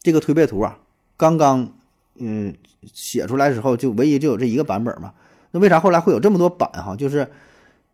[0.00, 0.78] 这个推背图啊，
[1.18, 1.70] 刚刚
[2.16, 2.54] 嗯
[2.90, 5.12] 写出来之后就唯一就有这一个版本嘛？
[5.50, 6.96] 那为啥后来会有这么多版哈？
[6.96, 7.30] 就是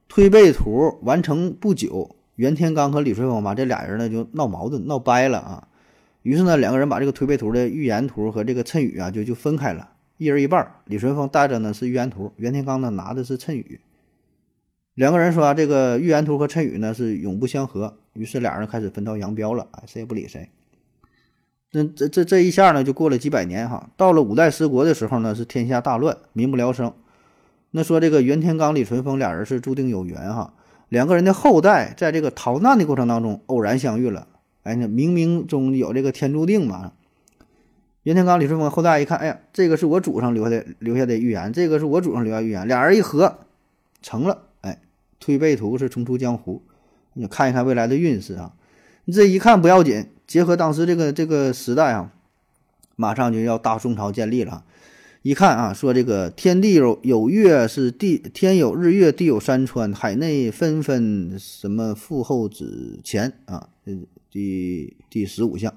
[0.08, 5.68] 推背图完成不久，袁天罡和李淳风吧这俩人呢就闹矛盾闹掰了啊，
[6.22, 9.90] 于是呢两个人把这个推背图的预言图和这个谶语啊就就分开了。
[10.18, 13.80] 一人一半，李淳风带着呢是预言图，袁天罡呢拿的是谶语。
[14.94, 20.50] 两个人说啊这个预言图和谶语呢是永不相合，于是俩人开始分道扬镳了，哎，谁也不理谁。
[21.70, 26.92] 这这这这一下呢就过了几百年哈，到了五代十国的时候呢是天下大乱，民不聊生。
[27.70, 30.52] 那说这个袁天罡、李淳风俩人是注定有缘哈，
[30.88, 34.26] 两个人的后代在这个逃难的过程当中偶然相遇了，
[34.62, 36.92] 哎，那冥冥中有这个天注定嘛。
[38.02, 43.40] 袁天罡、李淳风后代一看，哎呀，这个是我祖上留下的留下的预言，这个是我祖上留下预言，俩人一合
[44.00, 44.80] 成了，哎，
[45.18, 46.62] 推背图是重出江湖，
[47.12, 48.54] 你看一看未来的运势啊，
[49.04, 52.10] 你这一看不要紧，结合当时这个这个时代啊，
[52.96, 54.64] 马上就要大宋朝建立了，
[55.20, 63.68] 一看啊，说这个天地有有月是地，天有日月，地有山川，海内纷纷什么父后子前啊，
[64.30, 65.74] 第第十五项。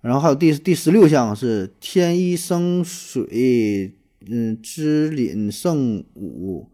[0.00, 3.92] 然后还有第第十六项是天一生水，
[4.28, 6.68] 嗯，支廪胜武，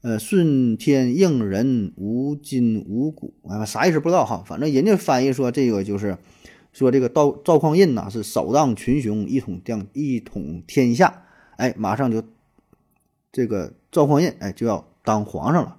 [0.00, 6.16] 呃，顺天应人，无筋无骨，啊，啥意思不知道哈，反正人家翻译说这个就是
[6.72, 11.24] 说这个赵赵匡胤呐是扫荡群雄，一统将一统天下，
[11.56, 12.22] 哎，马上就
[13.32, 15.78] 这个赵匡胤哎就要当皇上了，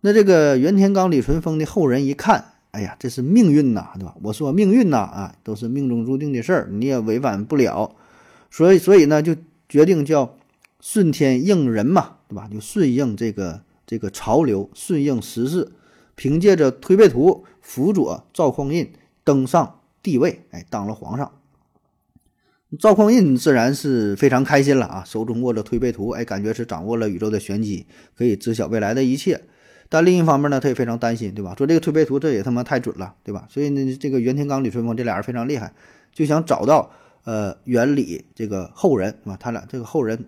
[0.00, 2.46] 那这个袁天罡、李淳风的后人一看。
[2.72, 4.14] 哎呀，这是命运呐，对吧？
[4.22, 7.94] 我说命运呐，啊，都是命中注定的事儿，你也违反不了。
[8.50, 9.36] 所以，所以呢，就
[9.68, 10.36] 决定叫
[10.80, 12.48] 顺天应人嘛，对吧？
[12.50, 15.72] 就顺应这个这个潮流，顺应时势，
[16.14, 18.90] 凭借着推背图辅佐赵匡胤
[19.22, 21.30] 登上帝位，哎，当了皇上。
[22.78, 27.84] 赵匡胤自然是非常开心了啊，手中握着推背图，哎，感觉是掌握了宇宙的玄机，
[28.16, 29.42] 可以知晓未来的一切。
[29.92, 31.54] 但另一方面呢，他也非常担心，对吧？
[31.54, 33.46] 说这个推背图这也他妈太准了，对吧？
[33.50, 35.74] 所以呢，这个袁天罡、李淳风这俩人非常厉害，
[36.14, 36.90] 就想找到
[37.24, 39.36] 呃袁李这个后人，是吧？
[39.38, 40.24] 他俩这个后人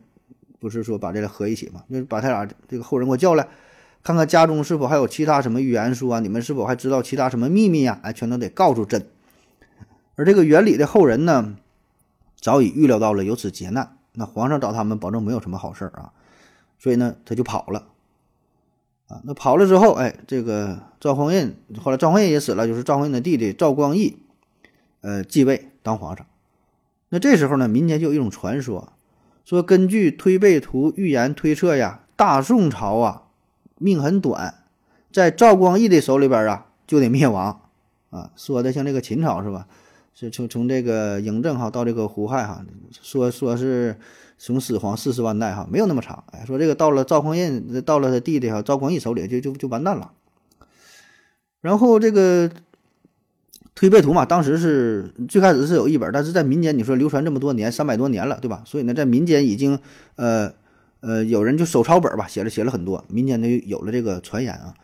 [0.61, 1.83] 不是说把这个合一起嘛？
[1.91, 3.49] 就把他俩这个后人给我叫来，
[4.03, 6.21] 看看家中是否还有其他什么预言书啊？
[6.21, 7.99] 你们是否还知道其他什么秘密呀？
[8.03, 9.07] 哎，全都得告诉朕。
[10.17, 11.57] 而这个袁李的后人呢，
[12.39, 16.13] 早已预料到了有此劫难，那皇上找他们，保证没有什么好事儿啊，
[16.79, 17.87] 所以呢，他就跑了。
[19.23, 24.19] 那跑了之后，哎，这个赵匡胤后来赵匡胤也死了，就是赵匡胤的弟弟赵光义，
[25.01, 26.27] 呃，继位当皇上。
[27.11, 28.93] 那这时候呢，民间就有一种传说，
[29.45, 33.23] 说根据推背图预言推测呀，大宋朝啊
[33.79, 34.63] 命很短，
[35.13, 37.61] 在赵光义的手里边啊，就得灭亡
[38.11, 38.31] 啊。
[38.35, 39.67] 说的像这个秦朝是吧？
[40.17, 42.65] 是从从这个嬴政哈到这个胡亥哈，
[43.03, 43.99] 说说是
[44.37, 46.25] 从始皇四十万代哈，没有那么长。
[46.33, 50.13] 哎，说这个到了赵匡胤，到了他弟弟哈赵光义手里就就就完蛋了。
[51.61, 52.51] 然后这个
[53.75, 58.63] 推背图嘛，当时是最开始是有一本，但是在民间你说流传这么多年，三百多年了，对吧？
[58.67, 59.79] 所以呢，在民间已经
[60.17, 60.53] 呃
[61.01, 64.75] 呃有人就手抄本吧，写了写了很多，民间就有了这个传言啊。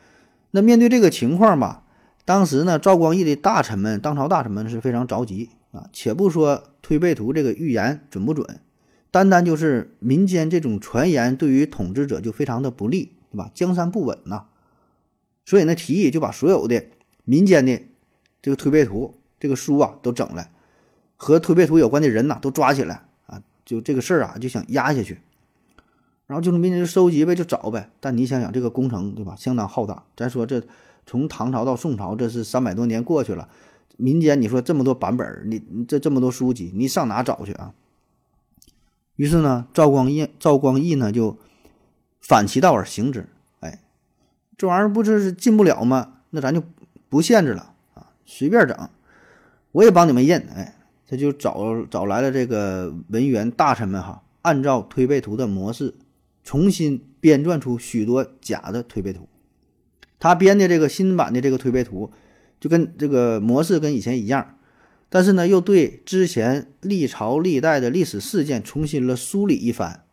[0.53, 1.83] 那面对这个情况吧。
[2.25, 5.89] 当时呢，赵光义的大臣们，当朝大臣们是非常着急啊。
[5.93, 8.47] 且不说推背图这个预言准不准，
[9.11, 13.51] 单单就是民间这种传言，对于统治者就非常的不利，对吧？
[13.55, 14.45] 江山不稳呐。
[15.45, 16.85] 所以呢，提议就把所有的
[17.25, 17.81] 民间的
[18.41, 20.51] 这个推背图这个书啊都整来，
[21.17, 25.19] 和推背图有关的人呐都抓起来啊，就这个事儿啊就想压下去。
[26.27, 27.91] 然后就是民间就收集呗，就找呗。
[28.01, 29.35] 但你想想这个工程，对吧？
[29.37, 30.05] 相当浩大。
[30.17, 30.63] 咱说这。
[31.07, 33.49] 从唐朝到宋朝，这是三百多年过去了。
[33.97, 37.75] 民间你说这么多版本，你这这么多书籍，你上哪找去啊？
[39.21, 41.37] 于是呢，赵光义赵光义呢就
[42.23, 43.29] 反其道而行之。
[43.61, 43.79] 哎，
[44.57, 46.21] 这玩意儿不就是进不了吗？
[46.31, 46.63] 那咱就
[47.11, 48.89] 不限制了啊，随便整，
[49.73, 50.37] 我也帮你们印。
[50.57, 50.75] 哎，
[51.07, 55.93] 他就找找来了这个文员大臣们哈，按照推背图的模式，
[56.43, 59.29] 重新编撰出许多假的推背图。
[60.19, 62.11] 他编的这个新版的这个推背图，
[62.59, 64.57] 就跟这个模式跟以前一样，
[65.11, 70.05] 但是呢，又对之前历朝历代的历史事件重新了梳理一番，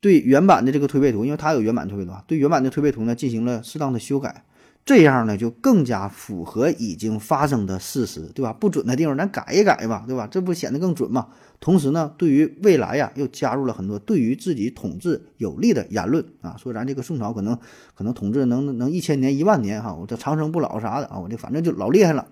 [0.00, 4.44] 对原版的这个推背图，因为它有原版推背图啊，对原版的推背图呢进行了适当的修改。
[4.84, 8.52] 这样呢，就更加符合已经发生的事实，对吧？
[8.52, 10.28] 不准的地方咱改一改吧，对吧？
[10.30, 11.28] 这不显得更准吗？
[11.58, 17.58] 同时呢，对于未来呀，又加入了很多对于自己统治有利的言论啊，说咱这个宋朝可能
[17.94, 22.26] 可能统治能能一千年一万年哈，我这长生不老啥的啊，我这反正就老厉害了。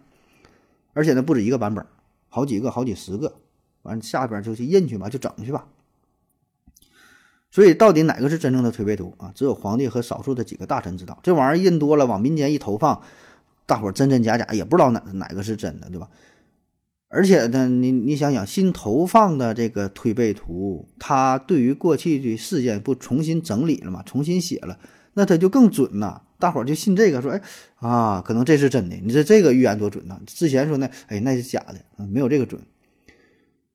[0.92, 1.84] 而且呢，不止一个版本，
[2.28, 3.34] 好几个、好几十个，
[3.82, 5.66] 完下边就去印去吧，就整去吧。
[7.50, 9.30] 所以，到底哪个是真正的推背图啊？
[9.34, 11.18] 只有皇帝和少数的几个大臣知道。
[11.22, 13.02] 这玩意儿印多了，往民间一投放，
[13.66, 16.08] 大伙真真假假也不知道哪哪个是真的，对吧？
[17.08, 24.02] 而且呢，你你想想，新投放的这个推背图，它对于过去的事件不重新整理了吗？
[24.06, 24.78] 重新写了，
[25.12, 26.22] 那它就更准呐。
[26.42, 27.40] 大伙儿就信这个，说哎
[27.76, 28.96] 啊，可能这是真的。
[28.96, 30.20] 你说这个预言多准呐？
[30.26, 32.60] 之前说那哎那是假的，没有这个准。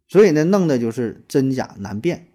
[0.10, 2.28] 所以呢，弄的就是真假难辨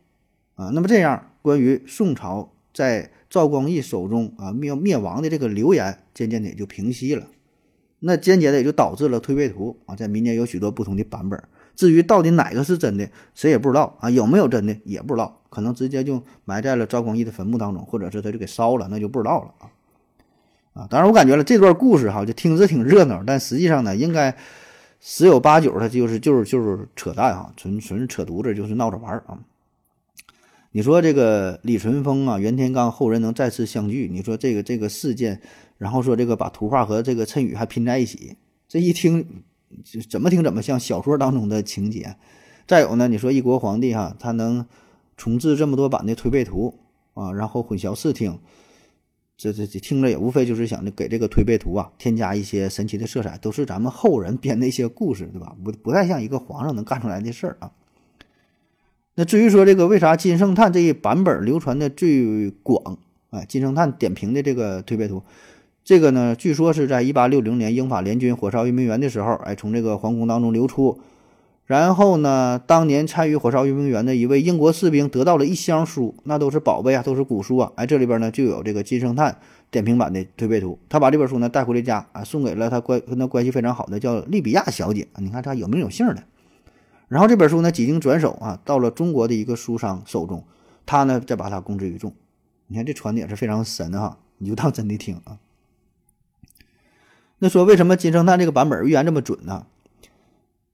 [0.55, 0.71] 啊。
[0.73, 1.29] 那么这样。
[1.43, 7.27] 关于宋朝在赵光义手中啊灭灭亡的这个流言，渐渐的也就平息了。
[7.99, 11.43] 那间接的也就导致了推背图啊，在民间有许多不同的版本。
[11.75, 14.09] 至于到底哪个是真的，谁也不知道啊。
[14.09, 19.67] 有没有真的也不知道，可能直接就埋在了赵光义的坟墓当中，或者是他就给烧了，那就不知道了啊。
[20.75, 24.35] 啊，当然我感觉了这段故事哈，就听着挺热闹，但实际上呢，应该
[25.01, 29.39] 十有八九他就是就是就是扯淡哈，纯纯是扯犊子，就是闹着玩啊。
[30.71, 34.09] 你说这个李淳风啊，袁天罡后人能再次相聚？
[34.11, 35.43] 你说这个这个事件，
[35.77, 39.43] 然后说这个把图画和这个谶语还拼在一起，这一听
[40.09, 42.17] 怎么听怎么像小说当中的情节。
[42.67, 44.65] 再有呢，你说一国皇帝哈，他能
[45.19, 46.79] 重制这么多版的推背图
[47.13, 48.39] 啊，然后混淆视听，
[49.43, 55.57] 这这这听着也无非就是想着给这个推背图啊添加一些神奇的色彩，都是咱们后人编的一些故事，对吧？
[55.65, 57.73] 不不太像一个皇上能干出来的事儿啊。
[59.17, 62.99] 那至于说这个为啥金圣叹这一版本流传的最广？
[63.31, 65.21] 哎，金圣叹点评的这个推背图，
[65.83, 71.01] 这个呢，据说是在一八六零年英法联军火烧圆明园的时候，哎，从这个皇宫当中流出。
[71.65, 77.73] 然后呢，当年参与火烧圆明园的一位英国士兵得到了一箱书，那都是宝贝啊，都是古书啊。
[77.77, 79.39] 哎，这里边呢就有这个金圣叹
[79.71, 80.79] 点评版的推背图。
[80.89, 85.07] 他把这本书呢带回了家啊，送给了他关跟他关系非常好的叫利比亚小姐。
[85.19, 86.25] 你看他有名有姓的。
[87.09, 90.45] 然后这本书呢，几经转手啊，到了中国的一个书商手中，
[90.85, 92.13] 他呢再把它公之于众。
[92.67, 95.39] 你看这传的也是非常神哈，你就当真的听啊。
[97.39, 99.67] 那说为什么金圣叹这个版本预言这么准呢？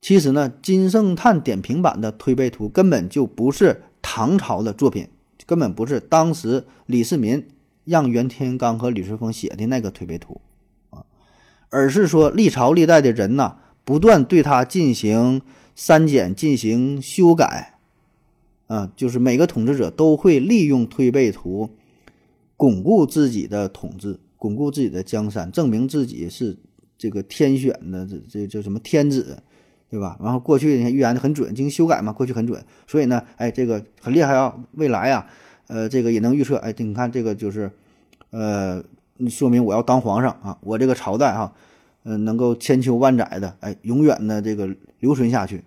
[0.00, 5.08] 其实呢，金圣叹点评版的推背图根本就不是唐朝的作品，
[5.46, 7.46] 根本不是当时李世民
[7.84, 10.40] 让袁天罡和李淳风写的那个推背图
[10.90, 11.04] 啊，
[11.70, 15.42] 而是说历朝历代的人呐，不断对他进行。
[15.78, 17.78] 删减进行修改，
[18.66, 21.70] 啊，就是每个统治者都会利用推背图
[22.56, 26.58] 巩固自己的统治，巩固自己的江山，证明自己是
[26.98, 29.40] 这个天选的这这叫什么天子，
[29.90, 30.18] 对吧？
[30.22, 35.26] 然后过去你看预言的很准，进行修改嘛，过去很准，所以呢，哎，这个很厉害啊，未来啊，
[35.68, 37.70] 呃，这个也能预测，哎，你看这个就是，
[38.30, 38.84] 呃，
[39.30, 41.52] 说明我要当皇上啊，我这个朝代哈、
[42.04, 44.68] 嗯、能够千秋万载的，哎，永远的这个
[45.00, 45.64] 留存下去。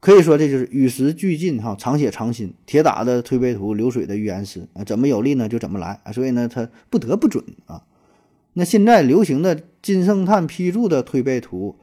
[0.00, 7.82] 可以说这就是与时俱进哈，常写常新，铁打的推背图，流水的预言师啊，怎么有利呢就怎么来啊，所以呢，它不得不准啊。
[8.52, 11.76] 那现在流行的金圣叹批注的推背图，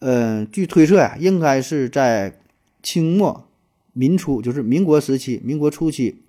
[0.00, 2.38] 呃，据推测呀，应该是在
[2.82, 3.48] 清末
[3.92, 6.22] 民初，就是民国时期、民国初期，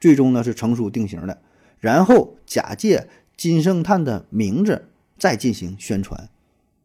[0.00, 1.40] 最终呢是成书定型的，
[1.78, 6.28] 然后假借金圣叹的名字再进行宣传。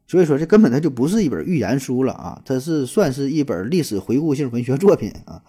[0.05, 5.41] 所以说，这根本它就不是一本预言书了啊，它是算是一本历史回顾性文学作品啊。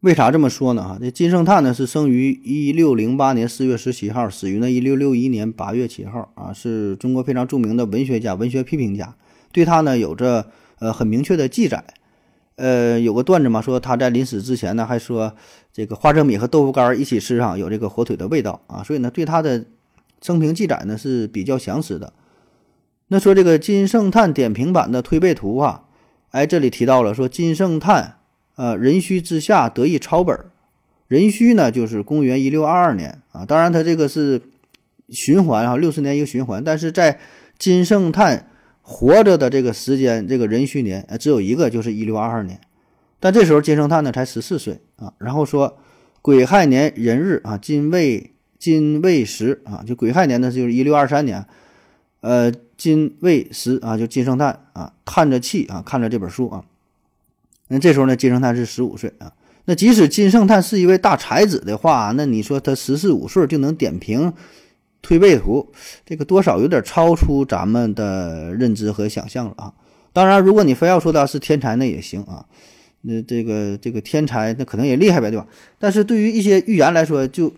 [0.00, 0.82] 为啥这么说呢？
[0.82, 9.16] 哈，这金圣叹呢是生于一六零八年四月十七号，死于呢一六六一年八月七号啊，是中国非常著名的文学家、文学批评家。
[9.52, 10.46] 对他呢有着
[10.78, 11.82] 呃很明确的记载，
[12.56, 15.34] 呃有个段子嘛，说他在临死之前呢还说
[15.72, 19.64] 这个花生米和豆腐干一起吃上有这个火腿的味道啊，所以呢对他的
[20.20, 22.12] 生平记载呢是比较详实的。
[23.08, 25.84] 那说这个金圣叹点评版的推背图啊，
[26.30, 28.16] 哎这里提到了说金圣叹。
[28.56, 30.38] 呃，壬戌之下得一抄本，
[31.08, 34.42] 壬戌呢就是公元一六二二年啊，当然他这个是
[35.08, 37.18] 循环啊，六十年一个循环，但是在
[37.58, 38.49] 金圣叹
[38.90, 42.60] 活着的这个时间，这个壬戌年呃只有一个，就是一六二二年，
[43.20, 45.78] 但这时候金圣叹呢才十四岁啊，然后说
[46.20, 51.46] 癸亥年壬日啊，金未金未时啊，就癸亥年呢就是一六二三年，
[52.20, 56.64] 呃，金未时啊，就金圣叹啊叹着气啊看着这本书啊。
[57.68, 59.32] 那这时候呢，金圣叹是十五岁啊。
[59.66, 64.32] 那即使金圣叹是一位大才子的话，那你说他十四五岁就能点评
[65.02, 65.66] 推背图，
[66.04, 69.72] 这个多少有点超出咱们的认知和想象了啊。
[70.12, 72.44] 当然，如果你非要说他是天才，那也行啊。
[73.02, 75.46] 那这个这个天才，那可能也厉害呗，对吧？
[75.78, 77.52] 但是对于一些预言来说，就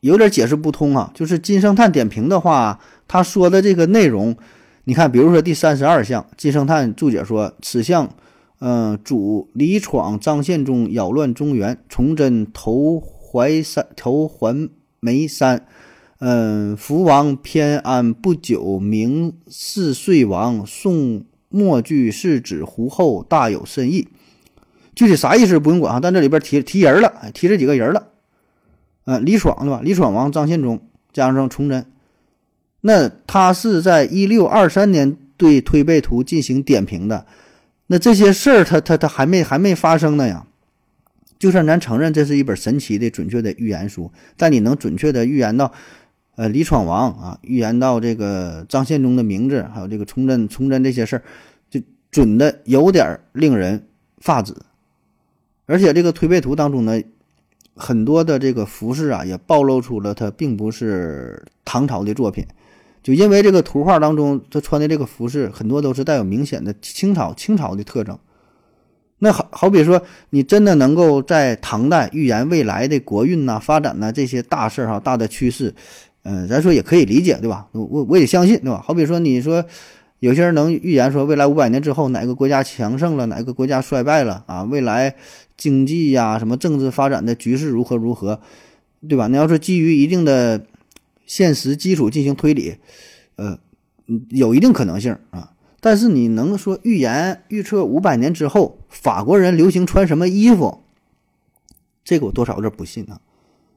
[0.00, 1.10] 有点解释不通啊。
[1.14, 4.36] 就是金圣叹点评的话，他说的这个内容，
[4.84, 8.08] 你看，比如说第三十二项，金圣叹注解说此项。
[8.62, 14.68] 嗯，主李闯、张献忠扰乱中原，崇祯投淮山、投环
[15.00, 15.66] 眉山。
[16.20, 20.66] 嗯，福王偏安不久，明四岁亡。
[20.66, 24.06] 宋末句是指胡后大有深意。
[24.94, 28.08] 具体啥意思不用管啊，但这里边提提人了，提这几个人了。
[29.06, 29.80] 嗯，李闯对吧？
[29.82, 31.86] 李闯王、张献忠加上崇祯，
[32.82, 37.24] 那他是在一六二三年对推背图进行点评的。
[37.86, 40.46] 那这些事儿，他他他还没还没发生呢呀。
[41.38, 45.72] 就算咱承认这是一本神奇的、准确的预言书，但你能准确的预言到，
[46.36, 51.22] 呃，李闯王啊，预言到这个张献忠的名字，还有这个崇祯、崇祯这些事儿，
[51.68, 53.86] 就准的有点令人
[54.18, 54.54] 发指。
[55.66, 57.00] 而且这个推背图当中呢，
[57.76, 62.46] 很多的这个服饰啊，也暴露出了它并不是唐朝的作品。
[63.02, 68.18] 就因为这个图画当中，他穿的这个服饰很多都是带有明显的清朝清朝的特征。
[69.20, 75.74] 那好好比说，你真的能够在唐代预言未来的国运呐、发展呐这些大事儿哈、大的趋势，
[76.22, 77.68] 嗯、咱说也可以理解，对吧？
[77.72, 78.82] 我我也相信，对吧？
[78.84, 79.64] 好比说，你说
[80.18, 84.62] 有些人能预言说未来五百年之后哪个国家强盛了，哪个国家衰败了啊？
[84.64, 85.16] 未来
[85.56, 88.40] 经济呀、什么政治发展的局势如何如何，
[89.08, 89.28] 对吧？
[89.28, 90.66] 你要是基于一定的
[91.26, 92.76] 现实基础进行推理，
[93.36, 93.58] 呃，
[94.28, 95.52] 有一定可能性啊。
[95.80, 100.82] 但是你能说预言预测五百年之后法国人流行穿什么衣服？
[102.04, 103.18] 这个我多少有点不信啊。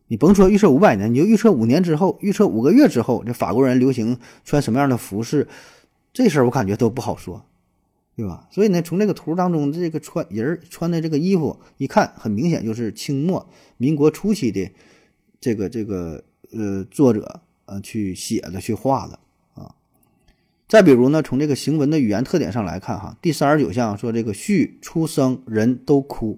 [0.08, 5.48] 你甭说预测五百年，你就预测五年之后，预测五个月之后，这法国人流行穿什么样的服饰，
[6.12, 7.46] 这事儿我感觉都不好说，
[8.16, 8.48] 对吧？
[8.52, 14.72] 所以呢，从这个图当中，这个穿人穿的这个衣服一看，很明显就是清末民国初期的
[15.40, 19.20] 这个这个呃作者呃去写的去画的
[19.56, 19.74] 啊。
[20.68, 26.38] 再比如呢，从这个行文的语言特点上来看，哈，第三十九项说这个旭出生人都哭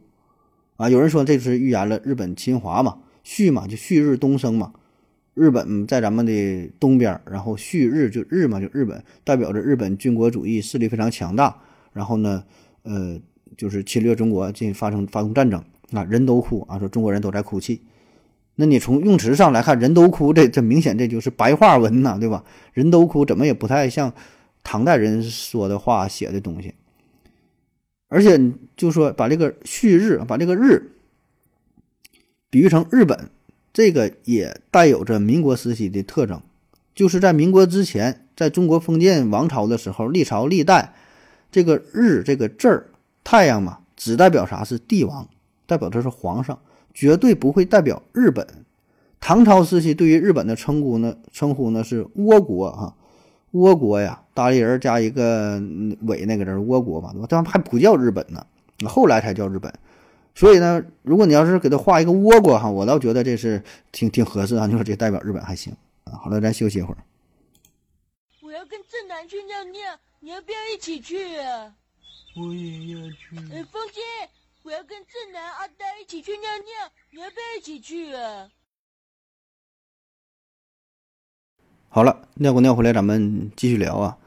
[0.77, 4.71] 啊，有人说这是预言了日本侵华嘛，旭嘛就旭日东升嘛，
[5.33, 11.57] 日本在咱们的东边，然后旭日就日嘛就日本，代表着日本军国主义势力非常强大，
[11.91, 12.43] 然后呢，
[12.83, 13.19] 呃，
[13.57, 15.61] 就是侵略中国进发生发动战争
[15.91, 17.81] 啊，人都哭啊，说中国人都在哭泣。
[18.57, 22.45] 那你从用词上来看，人都哭，这这明显这就是白话文呐，对吧？
[22.73, 24.13] 人都哭，怎么也不太像
[24.63, 26.73] 唐代人说的话写的东西。
[28.07, 28.39] 而且
[28.77, 30.91] 就说把这个旭日，把这个日
[32.55, 33.31] 比喻成日本，
[33.73, 36.41] 这个也带有着民国时期的特征，
[36.95, 40.93] 就是在民国之前，在中国封建王朝的时候，历朝历代
[41.51, 42.85] 这个日这个字儿，
[43.25, 45.27] 太阳嘛，只代表啥是帝王，
[45.65, 46.57] 代表的是皇上。
[46.93, 48.47] 绝对不会代表日本，
[49.19, 52.93] 唐朝时期对于日本的称呼呢，称呼呢是倭国啊，
[53.51, 55.61] 倭国呀，大力人加一个
[56.03, 57.27] 尾那个人，倭国嘛，对吧？
[57.29, 58.45] 这还不叫日本呢，
[58.87, 59.73] 后来才叫日本。
[60.35, 63.63] 所以呢，如果你要是给他画一个倭瓜哈，我倒觉得这是
[63.93, 64.67] 挺挺合适啊。
[64.67, 65.73] 你说这代表日本还行
[66.03, 66.19] 啊。
[66.21, 66.97] 好了，咱休息一会儿。
[68.41, 71.73] 我要跟正南去尿尿，你要不要一起去啊？
[72.35, 73.37] 我也要去。
[73.53, 74.01] 哎，风姐，
[74.63, 78.49] 我要跟正南、阿呆一起去尿尿，你要不要一起去啊？
[81.87, 84.17] 好了，尿过尿回来，咱们继续聊啊，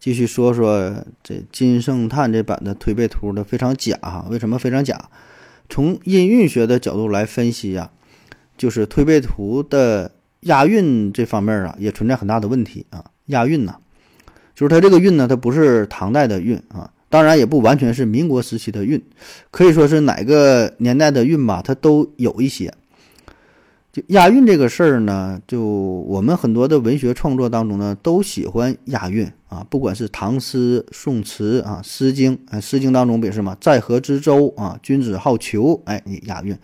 [0.00, 4.26] 继续说说这金圣叹这版的推背图的非常假哈。
[4.28, 5.08] 为什么非常假？
[5.72, 7.90] 从音韵学的角度来分析呀，
[8.58, 10.10] 就是推背图的
[10.40, 13.02] 押韵这方面啊，也存在很大的问题啊。
[13.28, 13.76] 押韵呢，
[14.54, 19.02] 就是它这个韵呢，它不是唐代的韵啊，当然也不完全是民国时期的韵，
[19.50, 22.74] 可以说是哪个年代的韵吧，它都有一些。
[23.92, 36.56] 就押韵这个事儿呢，就我们很多的文学创作当中呢，都喜欢押韵啊，不管是唐诗、宋词啊，《诗经》啊，《诗经》当中不也是嘛，“在河之洲”啊，“君子好逑”，哎，你押韵。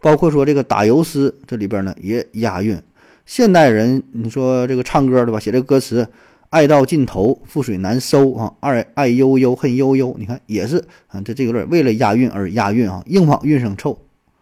[0.00, 2.80] 包括说这个打油诗，这里边呢也押韵。
[3.26, 5.38] 现代人，你说这个唱歌对吧？
[5.38, 6.08] 写这个歌词
[6.48, 13.98] ，“爱到尽头，覆水难收”啊，“爱爱悠悠，恨悠悠”，你看也是啊，这这个字为了押韵而押韵啊，硬往韵上凑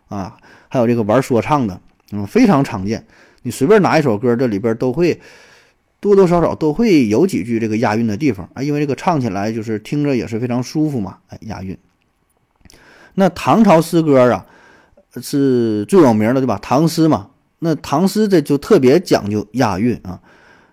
[0.07, 0.37] 啊。
[0.69, 1.81] 还有这个玩说唱的。
[2.13, 3.07] 嗯，非常常见。
[3.43, 5.21] 你随便拿一首歌，这里边都会
[5.99, 11.19] 多多少少都会有几句这个押韵的地方啊，因为这个唱起来就是听着也是非常舒服嘛。
[11.29, 11.77] 哎，押韵。
[13.15, 14.47] 那唐朝诗歌啊，
[15.23, 16.59] 是最有名的，对吧？
[16.61, 20.21] 唐诗嘛，那唐诗这就特别讲究押韵啊。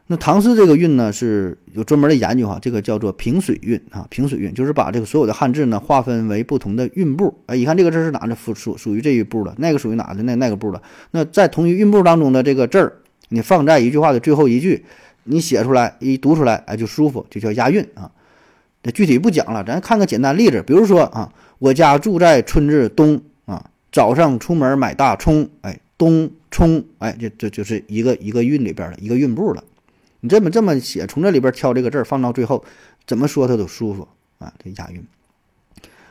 [0.09, 4.07] 那唐诗这个韵呢，是有专门的研究哈，这个叫做平水韵啊。
[4.09, 7.37] 平水韵就是把这个所有的汉字呢划分为不同的韵部。
[7.45, 10.81] 哎，一看这个字是哪的，属属属于这一部的，那个属于哪的，那那个部的。
[11.11, 12.93] 那在同一韵部当中的这个字儿，
[13.27, 14.85] 你放在一句话的最后一句，
[15.25, 18.09] 你写出来一读出来，哎，就舒服，就叫押韵啊。
[18.83, 21.29] 那具体不讲了，咱看个简单例子，比如说啊，
[21.59, 29.61] 我家住在村子东啊，早上出门买大葱，哎，东葱，哎，这这就是一个一个韵里边的一个韵部了。
[30.27, 32.61] 你这么这么写，从这里边挑这个字儿放到最后，
[33.05, 34.05] 怎么说它都舒服
[34.39, 34.51] 啊！
[34.61, 35.01] 这押韵。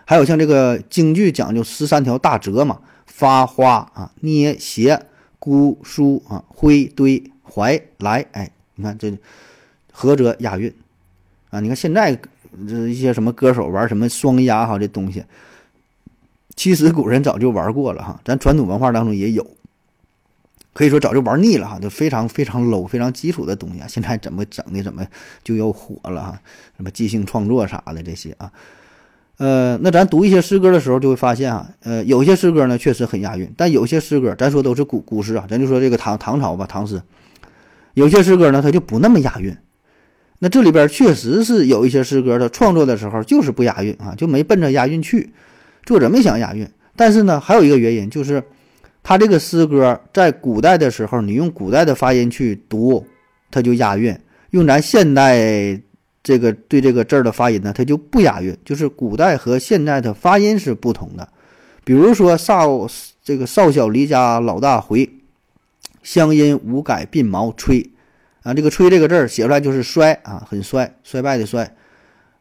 [0.07, 5.03] 还有像这个京剧讲究十三条大辙嘛，发花啊，捏斜，
[5.39, 9.15] 估舒啊，挥堆怀来，哎，你看这
[9.93, 10.73] 合辙押韵
[11.51, 11.61] 啊！
[11.61, 12.19] 你看现在
[12.67, 15.23] 这一些什么歌手玩什么双押哈这东西，
[16.55, 19.47] 其实古人早就玩过了哈，咱传统文化当中也有。
[20.77, 23.87] 可以说早就玩腻了哈，就非常非常 low、非常基础的东西啊！
[23.89, 25.03] 现在怎么整的，怎么
[25.43, 26.39] 就又火了哈？
[26.77, 28.53] 什么即兴创作啥的这些啊？
[29.39, 37.01] 呃，那咱读一些诗歌的时候就会发现啊，呃，有些诗歌呢确实很押韵，但有些诗歌，咱说都是古古诗啊，咱就说这个唐唐朝吧，唐诗，
[37.95, 39.57] 有些诗歌呢它就不那么押韵。
[40.41, 45.31] 那这里边确实是有一些诗歌的创作的时候就是不押韵啊，就没奔着押韵去，
[45.87, 46.69] 作者没想押韵。
[46.95, 48.45] 但是呢，还有一个原因就是。
[49.09, 53.07] 他这个诗歌在古代的时候，你用古代的发音去读，
[53.53, 54.13] 它就押韵；
[54.51, 55.81] 用咱现代
[56.25, 58.59] 这个对这个字儿的发音呢，它就不押韵。
[58.65, 61.29] 就是古代和现代的发音是不同的。
[61.85, 62.85] 比如说少
[63.23, 65.09] 这个少小离家老大回，
[66.03, 67.89] 乡音无改鬓毛衰
[68.43, 71.73] 啊，这个衰这个字儿写出来就是衰啊，很衰，衰败的衰。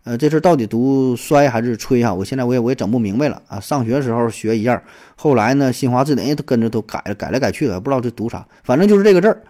[0.06, 2.14] 呃，这事到底读衰还是吹啊？
[2.14, 3.60] 我现在我也我也整不明白了啊！
[3.60, 4.80] 上学的时候学一样，
[5.16, 8.48] 后来呢，新华字典都跟着都改了，改来改去的，不知道这读啥。
[8.64, 9.42] 反正就是这个字儿。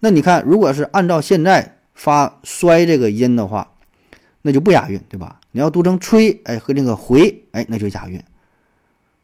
[0.00, 3.70] 那你看，如果是按照现在发衰这个音的话，
[4.42, 5.38] 那就不押韵，对吧？
[5.52, 8.20] 你要读成吹，哎，和那个回，哎，那就押韵。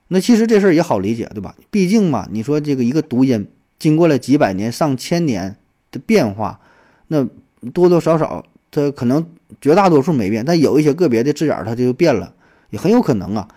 [0.07, 1.57] 那其实这事儿也好理解，对吧？
[1.68, 5.57] 毕竟嘛，你说这个一个读音，经过了几百年、上千年
[5.91, 6.61] 的变化，
[7.09, 7.26] 那
[7.74, 8.47] 多多少少。
[8.77, 9.27] 它可能
[9.59, 12.35] 绝大多数没变，但有一些个别的字眼儿它就变了，
[12.68, 13.49] 也很有可能啊。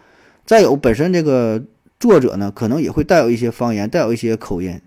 [0.46, 1.62] 再有本身这个
[2.00, 4.80] 作者呢，可能也会带有一些方言，带有一些口音，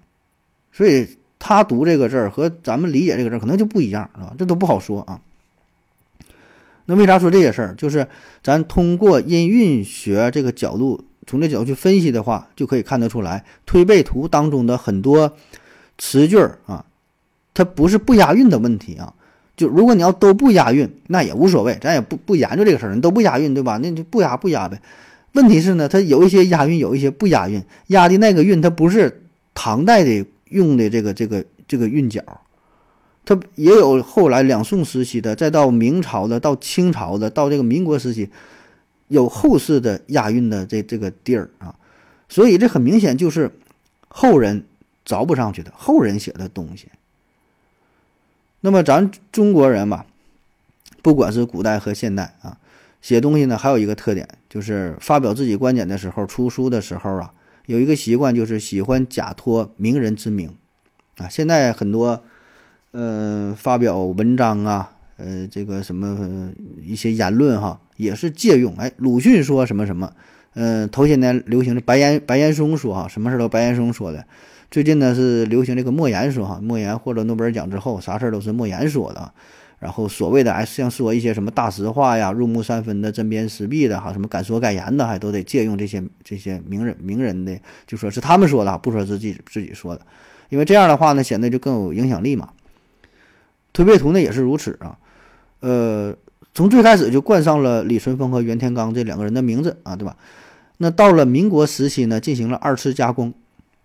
[0.73, 1.07] 所以
[1.39, 4.35] 他读这个字儿和咱们理解这个字儿可能就不一样，是吧？
[4.39, 5.21] 这都不好说啊。
[6.87, 7.75] 那为啥说这些事儿？
[7.75, 8.09] 就是
[8.43, 15.37] 咱通过音韵学这个角度，从这角度去分析的话，就可以看得出来，推背图当中的很多
[15.99, 16.87] 词句儿啊，
[17.53, 19.13] 它不是不押韵的问题啊。
[19.57, 23.79] 就如果你要都不押韵，那也无所谓，咱也不不研究这个事儿，你都不押韵，对吧？
[23.79, 24.81] 那就不押不押呗。
[25.33, 27.63] 问题是呢，它有一些押韵，有一些不押韵。
[27.89, 29.25] 押的那个韵，它不是
[29.55, 32.23] 唐代的用的这个这个这个韵脚，
[33.25, 38.29] 它也有后来两宋时期的，再到明朝的，到清朝的，到这个民国时期，
[39.09, 41.75] 有后世的押韵的这这个地儿啊。
[42.29, 43.51] 所以这很明显就是
[44.09, 44.65] 后人
[45.07, 46.89] 凿不上去的后人写的东西。
[48.65, 50.07] 那么咱中国人吧，
[51.03, 52.57] 不管是古代和现代啊，
[53.01, 57.35] 写东西呢还有一个特点，就是发表自己观点的时候、出书的时候啊，
[57.67, 60.55] 有一个习惯就是喜欢假托名人之名
[61.17, 61.29] 啊。
[61.29, 62.23] 现在很多
[62.93, 70.13] 呃发表文章啊，呃这个什么一些言论哈，也是借用哎鲁迅说什么什么，
[70.55, 74.25] 嗯头些年流行的白岩白岩松说哈，什么事都白岩松说的。
[74.73, 79.31] 最近呢是流行这个莫言说哈，莫言获得诺贝尔奖之后，啥事儿都是莫言说的。
[79.79, 87.55] 然后所谓的哎，像说一些什么大实话呀、入木三分的、针砭时弊的哈，什么敢说敢言的，还都得借用这些这些名人名人的，
[87.87, 90.01] 就说是他们说的，不说自己自己说的，
[90.49, 92.49] 因为这样的话呢，显得就更有影响力嘛。
[93.75, 94.97] 推背图呢也是如此啊，
[95.61, 96.17] 呃，
[96.55, 100.17] 从最开始就冠上了李淳风和袁天罡这两个人的名字啊，对吧？
[100.79, 103.35] 那到了民国时期呢，进行了二次加工。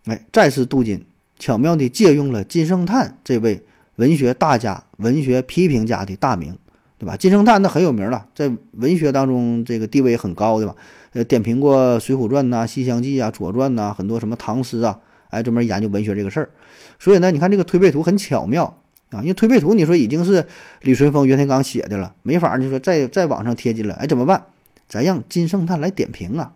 [0.07, 1.05] 哎，再次镀金，
[1.37, 3.63] 巧妙地借用了金圣叹这位
[3.97, 6.57] 文学大家、文学批评家的大名，
[6.97, 7.17] 对吧？
[7.17, 10.75] 金圣叹那很有名了，在文学当中这个地位很高，对吧？
[11.11, 14.99] 呃，点评过《水浒传》呐、《西厢记》啊、《左传》呐，很多什么唐诗啊，
[15.29, 16.49] 哎，专门研究文学这个事儿。
[16.99, 20.45] 所以呢，你看这个推背图很巧妙啊，因为推背图你说已经是
[20.81, 24.45] 李淳风、袁天罡写的了，没法你说再再往上贴金了，哎，怎么办？
[24.87, 26.53] 咱让金圣叹来点评啊，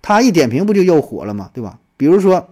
[0.00, 1.50] 他一点评不就又火了吗？
[1.52, 1.80] 对吧？
[1.96, 2.50] 比如说。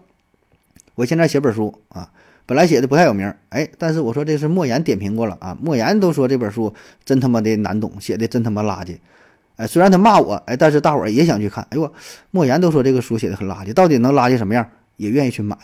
[0.95, 2.11] 我现在写本书啊，
[2.45, 6.75] 本来写的不太有名，哎，但是我说这是莫言点评过了啊，莫言都说这本书
[7.05, 8.97] 真他妈的难懂，写的真他妈垃圾，
[9.57, 11.93] 哎，虽然他骂我，哎，但是大伙儿也想去看，哎呦，
[12.31, 15.57] 莫言都说这个书写的很垃圾，到底能垃圾什么样，也愿意去买，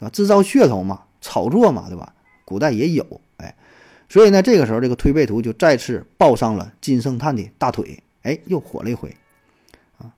[0.00, 2.12] 啊，制造噱头嘛，炒作嘛，对吧？
[2.44, 3.54] 古代也有，哎，
[4.08, 9.14] 所以呢，这个时候这个推背图就再次抱上了金圣叹的大腿，哎，又火了一回。
[9.98, 10.12] 啊，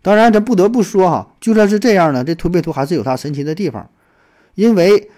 [0.00, 3.90] 当然咱不得不说哈，就算是这样呢，这推背图还是有它神奇的地方。
[4.54, 5.10] 因为，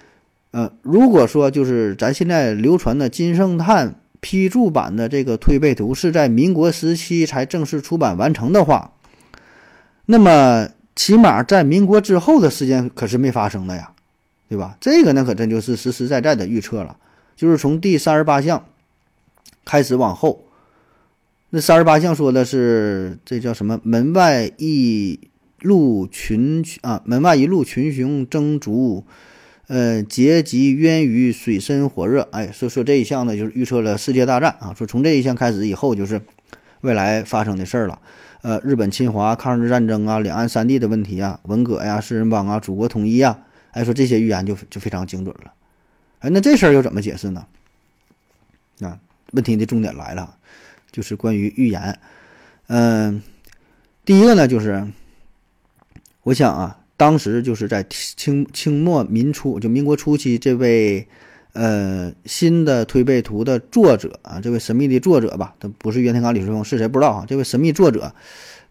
[0.51, 8.93] 呃，如果说就是咱现在流传的金圣叹批注版的这个推背图是在民国时期才正式出版完成的话，
[10.07, 13.93] 那么起码在民国之后的时间可是没发生的呀，
[14.49, 14.77] 对吧？
[14.81, 16.97] 这个那可真就是实实在在的预测了，
[17.37, 18.67] 就是从第三十八项
[19.65, 20.45] 开始往后，
[21.51, 23.81] 那三十八项说的是这叫什么？
[23.85, 25.19] 门外一
[25.61, 29.05] 路群啊，门外一路群雄争逐。
[29.67, 32.29] 呃，结集渊鱼，水深火热。
[32.33, 34.75] 哎，说说这一项呢，就是预测了世界大战啊。
[34.77, 36.21] 说从这一项开始以后，就是
[36.81, 38.01] 未来发生的事儿了。
[38.43, 43.39] 呃，日本侵华、抗日战争啊，两岸三地的问题啊，文革呀，四人帮啊，祖国统一啊。
[43.71, 45.53] 哎，说这些预言就就非常精准了。
[46.19, 47.47] 哎，那这事儿又怎么解释呢？
[48.81, 48.99] 啊，
[49.31, 50.35] 问题的重点来了，
[50.91, 51.97] 就是关于预言。
[52.67, 53.23] 嗯，
[54.05, 54.85] 第一个呢，就是
[56.23, 56.77] 我想啊。
[56.97, 61.09] 当时就是在清清末民初，就民国初期，这位
[61.55, 67.25] 呃新的推背图的作者啊，这位神秘的作者吧，他不是袁天罡、李淳风，是谁不知道啊？
[67.27, 68.13] 这位神秘作者，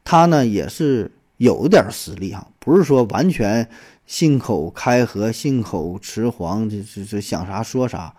[0.04, 3.68] 他呢也是有点实力哈，不是说完全
[4.06, 8.14] 信口开河、信口雌黄，这这这想啥说啥，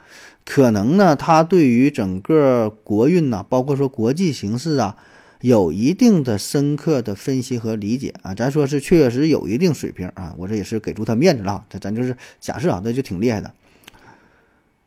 [0.44, 4.96] 可能呢他对于整个国运呐，包括说国际形势啊。
[5.40, 13.50] 有一定的深刻的分析和理解啊，咱说是确实有一定水平啊，我这也是给足他面子了，咱咱就是假设啊，那就挺厉害的。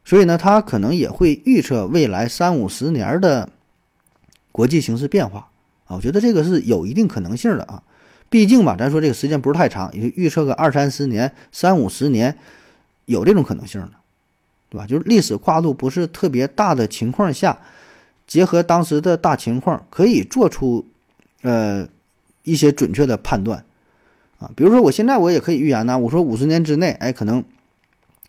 [0.05, 3.49] 所以呢，他可能也会预测未来三五十年的
[4.51, 5.49] 国际形势变化
[5.85, 7.81] 啊，我觉得这个是有一定可能性的啊。
[8.29, 12.37] 毕竟吧，咱说这个时间不是太长，也就预测个二三十年、三五十年，
[13.05, 13.91] 有这种可能性的，
[14.69, 14.85] 对吧？
[14.85, 17.57] 就是历史跨度不是特别大的情况下。
[18.25, 20.85] 结合当时的大情况，可以做出，
[21.41, 21.87] 呃，
[22.43, 23.63] 一些准确的判断，
[24.39, 27.43] 啊，比如说我现在我也可以预言呢，我说五十年之内，哎，可能，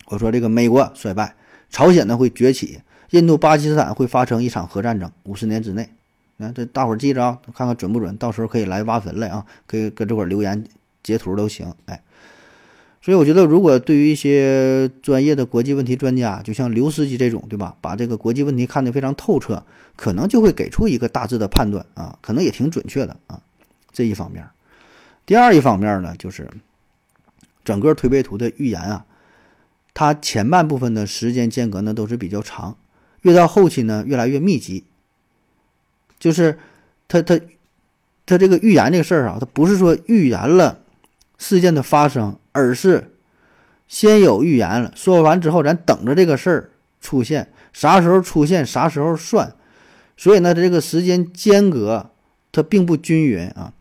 [0.07, 1.35] 我说这个美国衰败，
[1.71, 2.81] 朝鲜呢会崛起，
[3.11, 5.89] 印度、巴基斯坦会发生一场核战争，五十年之内，
[6.37, 10.65] 那这大伙儿记着啊，看看准不准，到时候可以来挖坟来啊，可以搁这块留言
[11.03, 12.01] 截图都行，哎。
[13.05, 17.77] 所以我觉得，如果对于一些专业的国际问题专家，就像刘司机这种，对吧？
[17.83, 19.63] 把这个国际问题看得非常透彻，
[19.95, 23.43] 可能就会给出一个大致的判断啊，可能也挺准确的啊。
[23.93, 24.49] 这一方面，
[25.27, 26.49] 第二一方面呢，就是
[27.63, 29.05] 整个推背图的预言啊，
[29.93, 32.79] 它前半部分的时间间隔呢都是比较长，
[33.21, 34.83] 越到后期呢越来越密集。
[36.19, 36.59] 就是
[37.07, 37.39] 他他
[38.25, 40.81] 他这个预言这个事儿啊，他不是说预言了
[41.39, 42.37] 事件的发生。
[42.57, 43.17] 而是
[43.89, 46.71] 先有预言了，说完之后，咱等着这个事儿
[47.01, 49.53] 出现，啥时候出现，啥时候算。
[50.17, 52.11] 所以呢，这个时间间隔
[52.53, 53.73] 它并不均匀啊。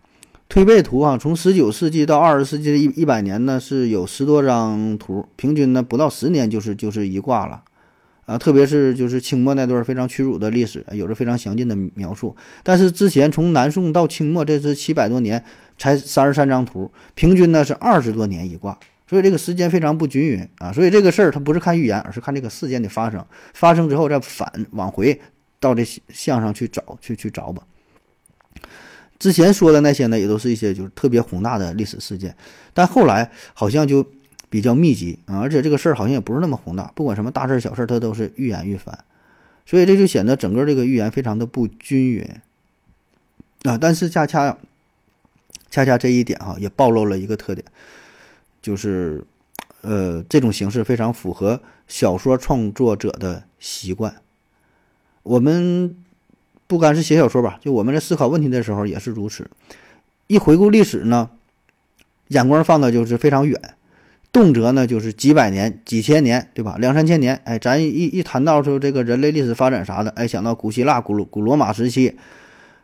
[0.49, 7.61] 推背图啊，从十九世纪到二十世纪的一一百年呢，是有十多张图，平均呢不到十年就是就是一卦了，
[8.25, 12.35] 啊，特别是就是清末那段非常屈辱的历史，有着非常详尽的描述。
[12.63, 15.43] 但是之前从南宋到清末，这是七百多年，
[15.77, 18.77] 才三十三张图，平均呢是二十多年一卦，
[19.09, 20.71] 所以这个时间非常不均匀啊。
[20.71, 25.19] 所以这个事儿它不是看预言，而是看这个事件的发生，发生之后再反往回
[25.59, 27.63] 到这相上去找去去找吧。
[29.19, 32.35] 之前说的那些呢，也都是一些就是特别宏大的历史事件，
[32.73, 34.05] 但后来好像就
[34.53, 39.03] 比较密集啊，而且这个事儿好像也不是那么宏大，不管什么大事小事，它都是愈演愈繁，
[39.65, 42.23] 所以这就显得整个这个预言非常的不均匀
[43.63, 43.75] 啊。
[43.75, 44.55] 但是恰恰
[45.71, 47.65] 恰恰这一点哈，也暴露了一个特点，
[48.61, 49.23] 就是
[49.81, 54.21] 呃，这种形式非常符合小说创作者的习惯，
[55.23, 55.97] 我们。
[56.65, 59.47] 不单是写小说吧，就我们在思考问题的时候也是如此。
[60.25, 61.29] 一回顾历史呢，
[62.29, 63.75] 眼光放的就是非常远，
[64.33, 66.75] 动辄呢就是几百年、几千年，对吧？
[66.79, 72.15] 两三千年，哎，咱一一谈到说这个人类历史发展啥的，哎，想到古希腊、古古罗马时期，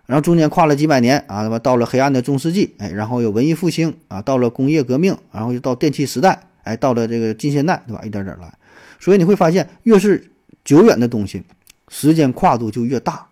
[0.05, 1.57] 然后中间跨了几百年啊，对吧？
[1.57, 8.03] 到了黑暗的中世纪，哎，然后有文艺复兴啊，到了工业革命，然后又到电气时代，哎，到了这个近现代，对吧？
[8.05, 8.53] 一点点来，
[8.99, 10.31] 所以你会发现，越是
[10.63, 11.41] 久远的东西，
[11.87, 13.25] 时间跨度就越大。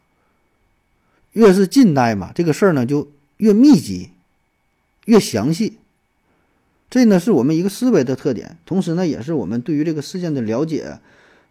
[1.34, 3.08] 越是近代嘛，这个事儿呢就
[3.38, 4.10] 越密集，
[5.06, 5.78] 越详细。
[6.90, 11.00] 这呢是我们一个思维的特点，同时呢也是我们对于这个事件的了解，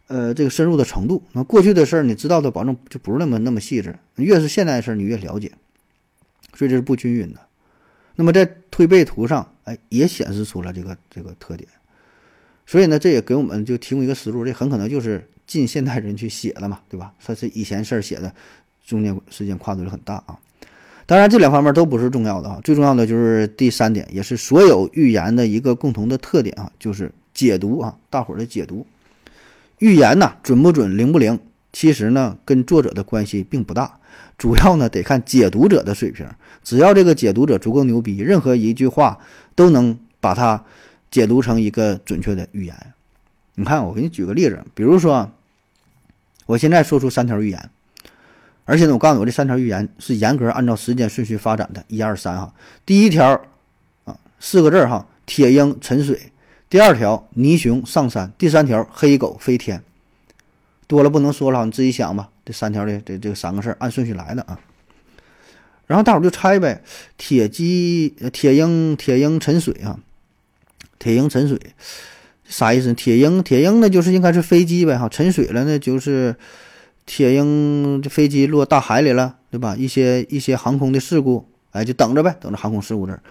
[0.07, 1.23] 呃，这个深入的程度。
[1.33, 3.97] 那过去的事儿你知道的，保证就不是那么那么细致。
[4.17, 5.53] 越是现代的事儿，你越了解，
[6.55, 7.41] 所以这是不均匀的。
[8.17, 11.69] 那么在推背图上，哎，也显示出了这个这个特点。
[12.67, 17.13] 所以呢，这也给我们就提供一个思路，这很可能就是近现代人去写的嘛，对吧？
[17.25, 18.35] 他是以前事儿写的。
[18.87, 20.39] 中间时间跨度就很大啊，
[21.07, 28.85] 当然这两方面都不是重要的啊，最重要的就是第三点，也是所有预言的一个共同的特点啊，就是解读啊，大伙儿的解读，
[29.79, 31.39] 预言呢准不准灵不灵，
[31.73, 34.01] 其实呢跟作者的关系并不大，
[34.37, 36.27] 主要呢得看解读者的水平，
[36.65, 39.21] 只要这个解读者足够牛逼，任何一句话
[39.55, 40.65] 都能把它
[41.09, 42.75] 解读成一个准确的预言。
[43.55, 45.31] 你看，我给你举个例子，比如说，
[46.47, 47.71] 我现在说出三条预言。
[48.69, 52.53] 而且呢，我告诉你，我这三条预言是严格按照时间顺序发展的，一二三哈。
[52.85, 53.41] 第一条
[54.05, 56.17] 啊，四个字哈，铁鹰沉水；
[56.69, 59.85] 第二条，泥熊上山；第三条，黑狗飞天。
[60.89, 62.31] 多了不能说了，你自己想吧。
[62.45, 64.59] 这三条的这这三个事儿按顺序来的啊。
[65.87, 66.83] 然后大伙就猜呗，
[67.17, 70.01] 铁鸡、铁鹰、铁鹰沉水啊，
[70.99, 71.57] 铁鹰沉水
[72.45, 72.93] 啥意思？
[72.95, 76.35] 铁鹰铁鹰呢，就是应该是飞机呗哈，沉水了呢就是。
[77.07, 79.77] 铁鹰这飞机落大海里了，对吧？
[79.79, 83.23] 一些一些航空的事故，哎，就等着呗，等着航空事故这儿。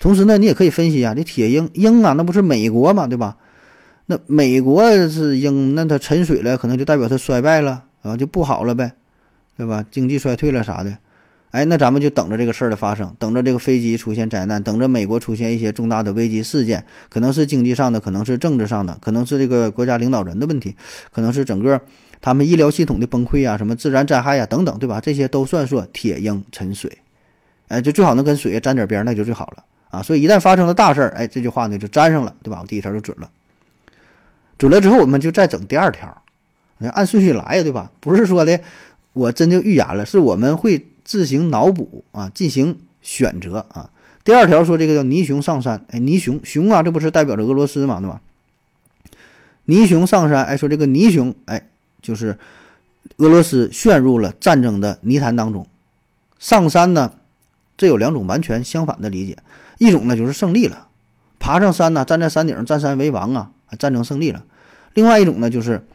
[0.00, 3.36] 同时呢，你也可以分析啊，这铁鹰鹰啊，那不是美国嘛，对吧？
[4.06, 8.92] 那美国是鹰，那它沉水了，可能就代表它衰败了啊，就不好了呗，
[9.56, 9.84] 对吧？
[9.90, 10.98] 经济衰退了啥的，
[11.52, 20.74] 哎，那咱们就等着这个事儿的发生，等着这个飞机出现灾难，等着美国出现一些重大的危机事件，可能是经济上的，可能是政治上的，可能是这个国家领导人的问题，
[21.12, 21.80] 可能是整个。
[22.22, 25.00] 他们医疗系统的崩溃啊，什么自然灾害啊，等等，对吧？
[25.00, 26.98] 这些都算说铁鹰沉水，
[27.68, 30.02] 哎，就最好能跟水沾点边，那就最好了啊。
[30.02, 32.58] 所以一旦发生了大事儿，哎，这句话呢就沾上了，对吧？
[32.60, 33.30] 我第一条就准了，
[34.58, 36.22] 准了之后，我们就再整第二条，
[36.92, 37.90] 按顺序来呀，对吧？
[38.00, 38.60] 不是说的
[39.14, 43.88] 我真就预言了，是我们会自行脑补啊，进行选择啊。
[44.24, 48.20] 第二条说这个叫泥熊上山，哎，泥熊熊啊，这不是代表着俄罗斯嘛，对吧？
[49.64, 51.62] 泥熊上山，哎，说这个泥熊，哎。
[52.02, 52.38] 就是
[53.16, 55.66] 俄罗斯陷入了战争的泥潭当中，
[56.38, 57.12] 上山呢，
[57.76, 59.36] 这有两种完全相反的理解，
[59.78, 60.88] 一种呢就是胜利了，
[61.38, 64.40] 爬上山呢，站在山顶占山为王啊，战争胜利了；
[64.94, 65.86] 另外一种呢就是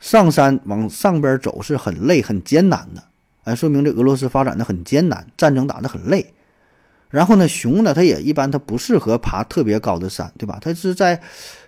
[0.00, 3.02] 上山往上边走是很累很艰难的，
[3.44, 6.34] 哎，说明这俄罗斯发展的很艰难，战争打得很累。
[7.08, 10.58] 然后呢，熊呢，它也一般它不适合爬特别高的山，对吧？
[10.60, 11.20] 它是在。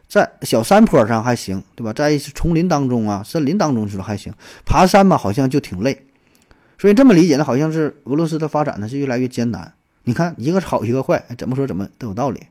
[0.09, 1.93] 在小山坡上还行，对吧？
[1.93, 4.33] 在丛林当中啊，森林当中是还行。
[4.65, 6.07] 爬山嘛，好像就挺累。
[6.79, 9.75] 所以这么理解呢，好像是俄罗斯的发展呢是越来越艰难。
[10.05, 12.47] 你看，一个好，一个坏，怎么说怎么都有道理。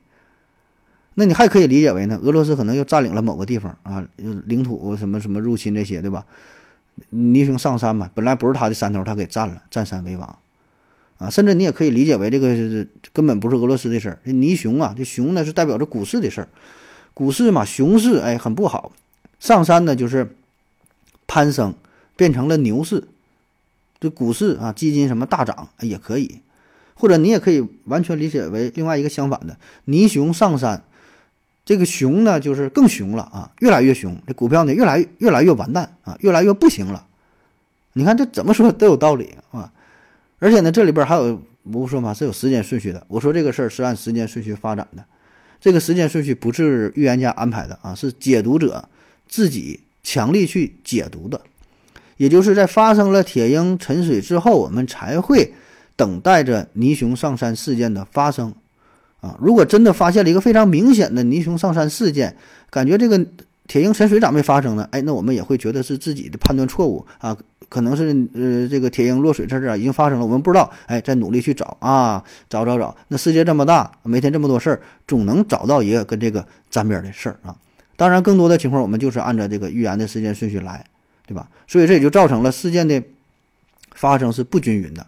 [1.14, 6.24] 那你还可以理解为呢，俄罗斯可能又占领了某个地方啊，领土什么什么入侵这些，对吧？
[7.10, 10.38] 泥熊上山嘛，本来不是他的山头，他给占了，占山为王
[11.16, 11.28] 啊。
[11.28, 14.18] 甚至你也可以理解为这个根本不是俄罗斯的事儿。
[14.24, 16.48] 这泥熊啊，这熊呢是代表着股市的事儿。
[17.18, 18.92] 股市嘛，熊市哎很不好，
[19.40, 20.36] 上山呢就是
[21.26, 21.74] 攀升，
[22.14, 23.08] 变成了牛市。
[23.98, 26.38] 这股市啊，基金什么大涨也可以，
[26.94, 29.56] 或者你也可以完全理解为另外一个相反的，
[29.86, 30.84] 泥熊上山，
[31.64, 37.04] 这个熊呢就是更熊了啊，越来越熊，这股票呢越来越来越完蛋啊，越来越不行了。
[37.94, 39.72] 你看这怎么说都有道理啊，
[40.38, 45.04] 而且呢这里边还有我说嘛是有时间顺序的，我说这个事儿是按时间顺序发展的，
[45.60, 48.88] 这个时间顺序不是预言家安排的啊，是解读者
[49.28, 51.40] 自己强力去解读的，
[52.16, 55.52] 也就是在发生了铁鹰沉水之后，我们才会。
[55.96, 58.54] 等待着泥熊上山事件的发生，
[59.20, 62.36] 啊，如果真的发现了一个非常明显的泥熊上山事件，
[62.70, 63.26] 感觉这个
[63.68, 64.88] 铁鹰沉水咋没发生呢？
[64.90, 67.36] 哎，那我们也会觉得是自己的判断错误啊，
[67.68, 77.54] 可能是呃这个铁鹰落水这事儿已经发生了，我们不知道，哎，再努力去找啊，找找找，那世界这么大，每天这么多事儿，总能找到一个跟这个沾边的事儿啊。
[77.94, 80.84] 当然，更多的情况我们就是按照这个预言的时间顺序来，
[81.26, 81.46] 对吧？
[81.66, 83.02] 所以这也就造成了事件的
[83.94, 85.06] 发生是不均匀的。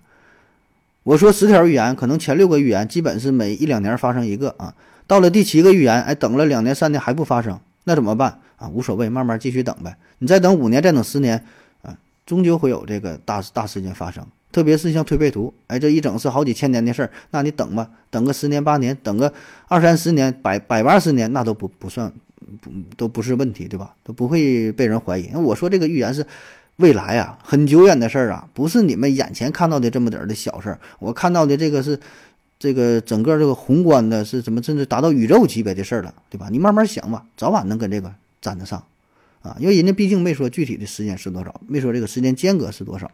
[1.02, 4.74] 我说十条预言，可能前六个预言基本是每一两年发生一个啊，
[5.06, 8.68] 到了第七个预言，哎，等了两年三年还不发生，那怎么办啊？
[8.68, 9.96] 无所谓，慢慢继续等呗。
[10.20, 11.44] 你再等五年，再等十年，
[11.82, 14.24] 啊，终究会有这个大大事件发生。
[14.52, 19.32] 特别是像推背图，哎，这一整是好几千年的事儿，那你等吧，等个十年八年，等个
[19.66, 22.12] 二三十年，百百八十年，那都不不算，
[22.60, 23.96] 不都不是问题，对吧？
[24.04, 25.28] 都不会被人怀疑。
[25.34, 26.24] 我说这个预言是。
[26.76, 30.80] 未来啊，很久远的事儿啊，不是你们眼前看到的这么点儿的小事儿。
[30.98, 32.00] 我看到的这个是，
[32.58, 36.48] 这个整个这个宏观的，是怎么甚至达到宇宙级别的事儿了，对吧？
[36.50, 38.84] 你慢慢想吧，早晚能跟这个沾得上，
[39.42, 43.10] 啊，因为人家毕竟没说具体的时间是多少，没说这个时间间隔是多少，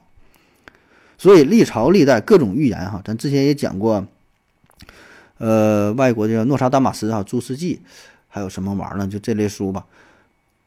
[1.18, 4.06] 所以历朝历代各种预言哈，咱之前也讲过，
[5.38, 7.80] 呃，外国的诺查丹马斯啊，注世纪，
[8.28, 9.06] 还有什么玩意儿呢？
[9.06, 9.86] 就这类书吧。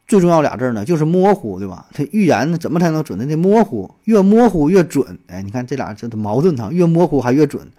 [0.06, 1.86] 最重要俩字呢，就是模糊，对吧？
[1.94, 3.24] 它预言呢，怎么才能准呢？
[3.24, 5.18] 得模糊，越模糊越准。
[5.28, 7.70] 哎，你看这俩这矛盾哈，越模糊还越准。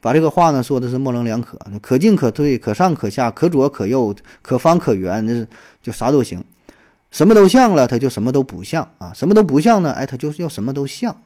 [0.00, 5.46] 把这个话呢说的是模棱两可，可进可退，可上可下，可左可右，可方可圆，那是
[5.82, 6.42] 就啥都行。
[7.10, 9.12] 什么都像了，它就什么都不像啊。
[9.14, 9.92] 什么都不像呢？
[9.92, 11.16] 哎，它就是要什么都像。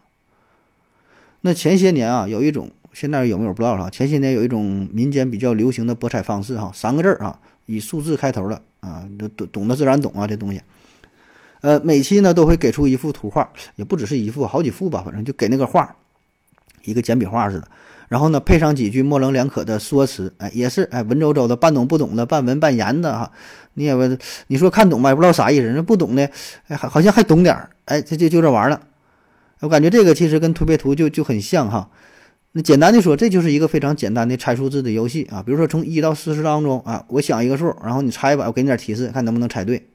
[1.40, 3.90] 那前些年啊，有一种现在有没有不知道哈？
[3.90, 8.62] 前些年有一种民间比较流行的博彩方式哈，三个字儿啊，以数字开头的。
[8.82, 10.60] 啊，懂懂懂得自然懂啊，这东西，
[11.60, 15.94] 呃，每期呢都会给出一幅图画，也不只是一幅，好几幅吧，反正就给那个画，
[16.82, 17.68] 一个简笔画似的，
[18.12, 23.32] 然后呢配上几句模棱两可的说辞，哎，也是哎文绉绉的，半懂不懂的，半文半言的哈，
[23.72, 24.02] 你也不，
[24.48, 26.30] 你说看懂吧，也不知道啥意思，那不懂的，
[26.68, 28.78] 哎，好像还懂点儿，哎，这就就这玩了，
[29.60, 31.88] 我感觉这个其实跟图配图就就很像哈。
[32.54, 35.42] 那简单的说，这就是一个非常简单的猜数字的游戏啊。
[35.42, 39.88] 比如说，从一到四十当中啊，我想一个数，然后你猜吧，我给你点提示，看能不能猜对。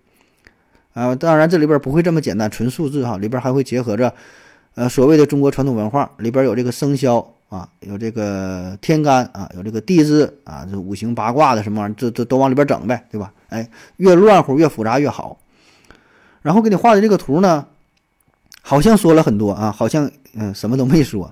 [0.94, 4.12] 啊，当然这里边不会这么简单，纯数字哈，里边还会结合着，
[4.74, 13.32] 呃，所谓的中国传统文化，里边有这个生肖啊，有这个天干啊，有这个地支啊，这五行八卦的什么玩意儿，这这都往里边整呗，对吧？
[13.50, 15.38] 哎，越乱乎越复杂越好。
[16.42, 17.66] 然后给你画的这个图呢，
[18.62, 21.32] 好像说了很多啊，好像嗯什么都没说。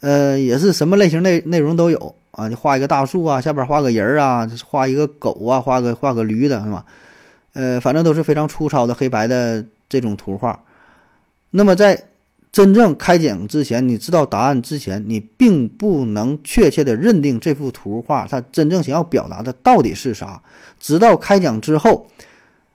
[0.00, 6.84] 呃，也是什么类型内内容都有啊，你画一个大树啊，下边画个人啊，画一个狗啊，画个画个驴的是吧？
[7.52, 10.58] 呃，反正都是非常粗糙的黑白的这种图画。
[11.50, 12.02] 那么在
[12.54, 20.40] 真正开讲之前，你知道答案之前，你并不能确切的认定这幅图画它真正想要表达的到底是啥。
[20.78, 22.06] 直到开讲之后，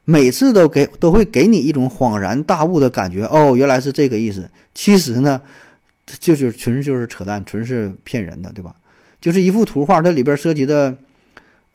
[0.03, 4.51] 每次都给都会给你一种恍然大悟的感觉，哦，原来是这个意思。
[4.75, 5.41] 其实呢。
[6.19, 8.73] 就是纯就是扯淡，纯是骗人的，对吧？
[9.21, 10.97] 就是一幅图画，它里边涉及的，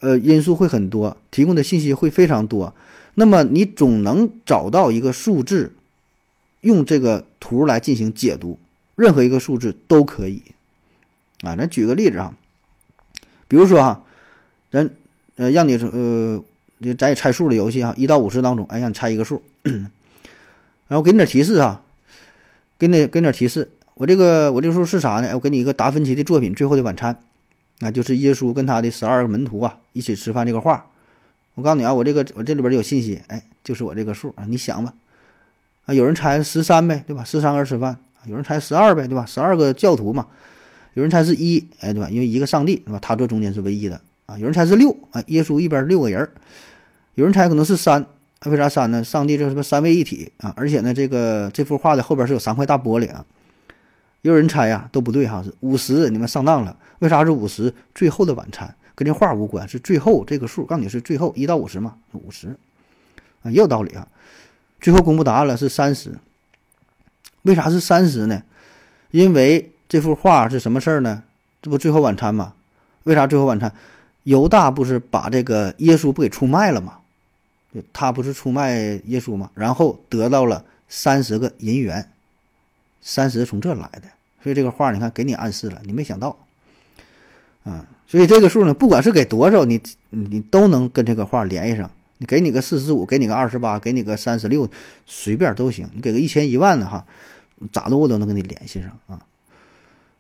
[0.00, 2.74] 呃，因素会很多，提供的信息会非常多。
[3.14, 5.72] 那么你总能找到一个数字，
[6.64, 8.58] 用这个图来进行解读，
[8.96, 10.42] 任何一个数字都可以。
[11.42, 12.34] 啊，咱举个例子啊，
[13.46, 14.02] 比如说哈，
[14.70, 14.90] 咱
[15.36, 16.42] 呃让你呃，
[16.98, 19.42] 咱也猜数的游戏哈，一到五十当中，哎，让你猜一个数，
[20.88, 21.82] 然后给你点提示哈，
[22.78, 23.70] 给你给你点提示。
[23.94, 25.30] 我这个我这个数是啥呢？
[25.34, 27.14] 我给你一个达芬奇的作品《最后的晚餐》，
[27.80, 30.86] 那就是耶稣跟他的十二个门徒啊一起吃饭这个画。
[31.54, 34.94] 我告诉你啊，我这个我这里边有信息，哎，就是我这个数啊，你想吧。
[35.86, 37.22] 啊，有人猜十三呗，对吧？
[37.24, 37.96] 十三个人吃饭。
[38.26, 39.26] 有人猜十二呗，对吧？
[39.26, 40.26] 十二个教徒嘛。
[40.94, 42.08] 有人猜是一，哎，对吧？
[42.08, 42.98] 因为一个上帝，对吧？
[43.00, 44.38] 他坐中间是唯一的啊。
[44.38, 46.26] 有人猜是六，啊，耶稣一边六个人。
[47.16, 48.06] 有人猜可能是三，
[48.46, 49.04] 为啥三呢？
[49.04, 50.54] 上帝这什么三位一体啊？
[50.56, 53.24] 而且呢，这个这幅画的后边是有三块大玻璃啊。
[54.22, 56.74] 也有人猜呀，都不对哈，是五十，你们上当了。
[57.00, 57.74] 为啥是五十？
[57.94, 62.56] 最后的晚餐跟这画无关，是最后这个数，告诉你是最后一到五十嘛，五十
[63.42, 64.08] 啊，也有道理啊。
[64.80, 66.18] 最后公布答案了，是三十。
[67.42, 68.42] 为啥是三十呢？
[69.10, 71.22] 因为这幅画是什么事儿呢？
[71.60, 72.54] 这不最后晚餐吗？
[73.04, 73.72] 为啥最后晚餐？
[74.22, 76.98] 犹大不是把这个耶稣不给出卖了吗？
[77.92, 79.50] 他不是出卖耶稣吗？
[79.54, 82.10] 然后得到了三十个银元，
[83.02, 84.02] 三十从这来的。
[84.42, 86.36] 所以这个画你看给你暗示了，你没想到，
[87.64, 91.90] 啊，所以这个数呢，不管是给多少，你你都能跟这个画联系上。
[92.18, 94.68] 你给你个四十五，给你个二十八，给你个三十六，
[95.06, 95.88] 随便都行。
[95.94, 97.04] 你给个一千一万的哈，
[97.72, 99.20] 咋的我都能跟你联系上啊。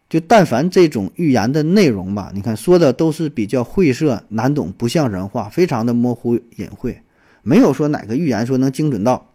[0.08, 7.00] 就但凡这种预言的内容吧，你看说的都是比较晦涩难懂，不像人话，非常的模糊隐晦，
[7.42, 9.26] 没有说哪个预言说能精准到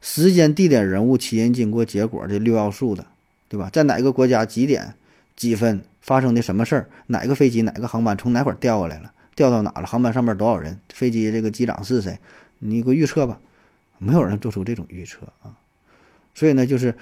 [0.00, 3.04] 时间、地点、人物、起因、经过、结果这六要素的，
[3.48, 3.68] 对吧？
[3.72, 4.94] 在哪个国家几点
[5.34, 6.88] 几分发生的什么事儿？
[7.08, 9.12] 哪个飞机、哪个航班从哪块掉过来了？
[9.36, 9.86] 掉到哪了？
[9.86, 10.80] 航班上面多少人？
[10.92, 12.18] 飞机这个机长是谁？
[12.58, 13.38] 你给我预测吧。
[13.98, 15.54] 没有人做出这种预测啊。
[16.34, 16.96] 所以呢，就是。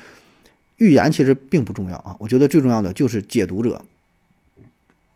[0.79, 3.81] 预言其实并不重要啊，我觉得最重要的就是解读者，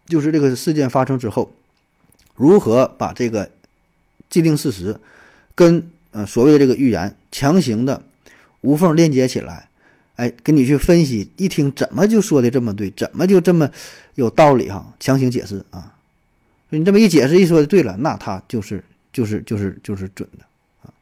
[0.07, 1.53] 就是这个事件发生之后，
[2.37, 3.51] 如何把这个
[4.31, 5.01] 既定事实
[5.57, 8.05] 跟呃所谓的这个预言强行的
[8.61, 9.69] 无缝链接起来，
[10.15, 13.69] 哎，给你去分析，一听怎么就说的这么对，怎么就这么
[14.15, 14.95] 有道理哈？
[15.01, 15.98] 强行解释啊，
[16.71, 20.45] 你这么一解释一说就对了，那他就是就是就是就是准的
[20.83, 20.93] 啊。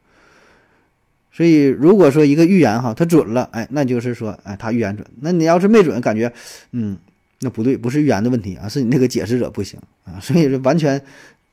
[1.32, 5.06] 所以，如果说一个预言哈，它准了，哎，那就是说，哎，它预言准。
[5.20, 6.32] 那你要是没准，感觉，
[6.72, 6.96] 嗯，
[7.40, 10.18] 那不对，不是预言的问题啊，是你那个解释者不行啊。
[10.22, 11.02] 所以，这完全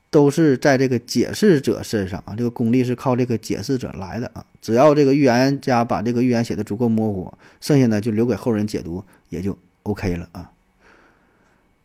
[0.10, 4.46] 都是在这个解释者身上啊，这个功力是靠这个解释者来的啊。
[4.62, 10.50] 只要这个预言家把这个预言写的足够模糊，剩下呢就留给后人解读，也就 OK 了啊。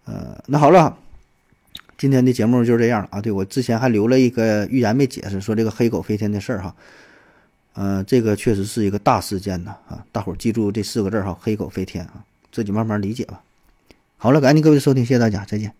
[0.05, 0.97] 呃，那好了，
[1.99, 3.20] 今天的节目就是这样了啊。
[3.20, 6.74] 对我之前还留了一个预言没解释，说这个黑狗飞天的事儿哈。
[7.74, 10.05] 嗯，这个确实是一个大事件呢啊！
[10.11, 13.40] 大伙儿记住这四个字哈，“黑狗飞天”啊，自己慢慢理解吧。
[14.16, 15.72] 好了，感谢各位的收听，谢谢大家，再见。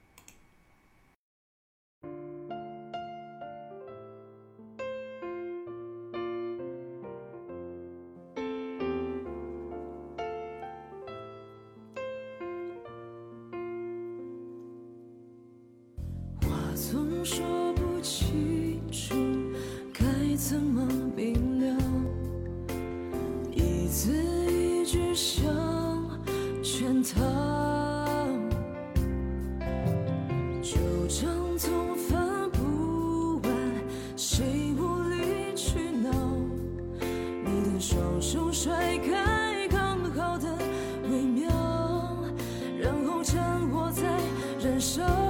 [44.81, 45.28] 手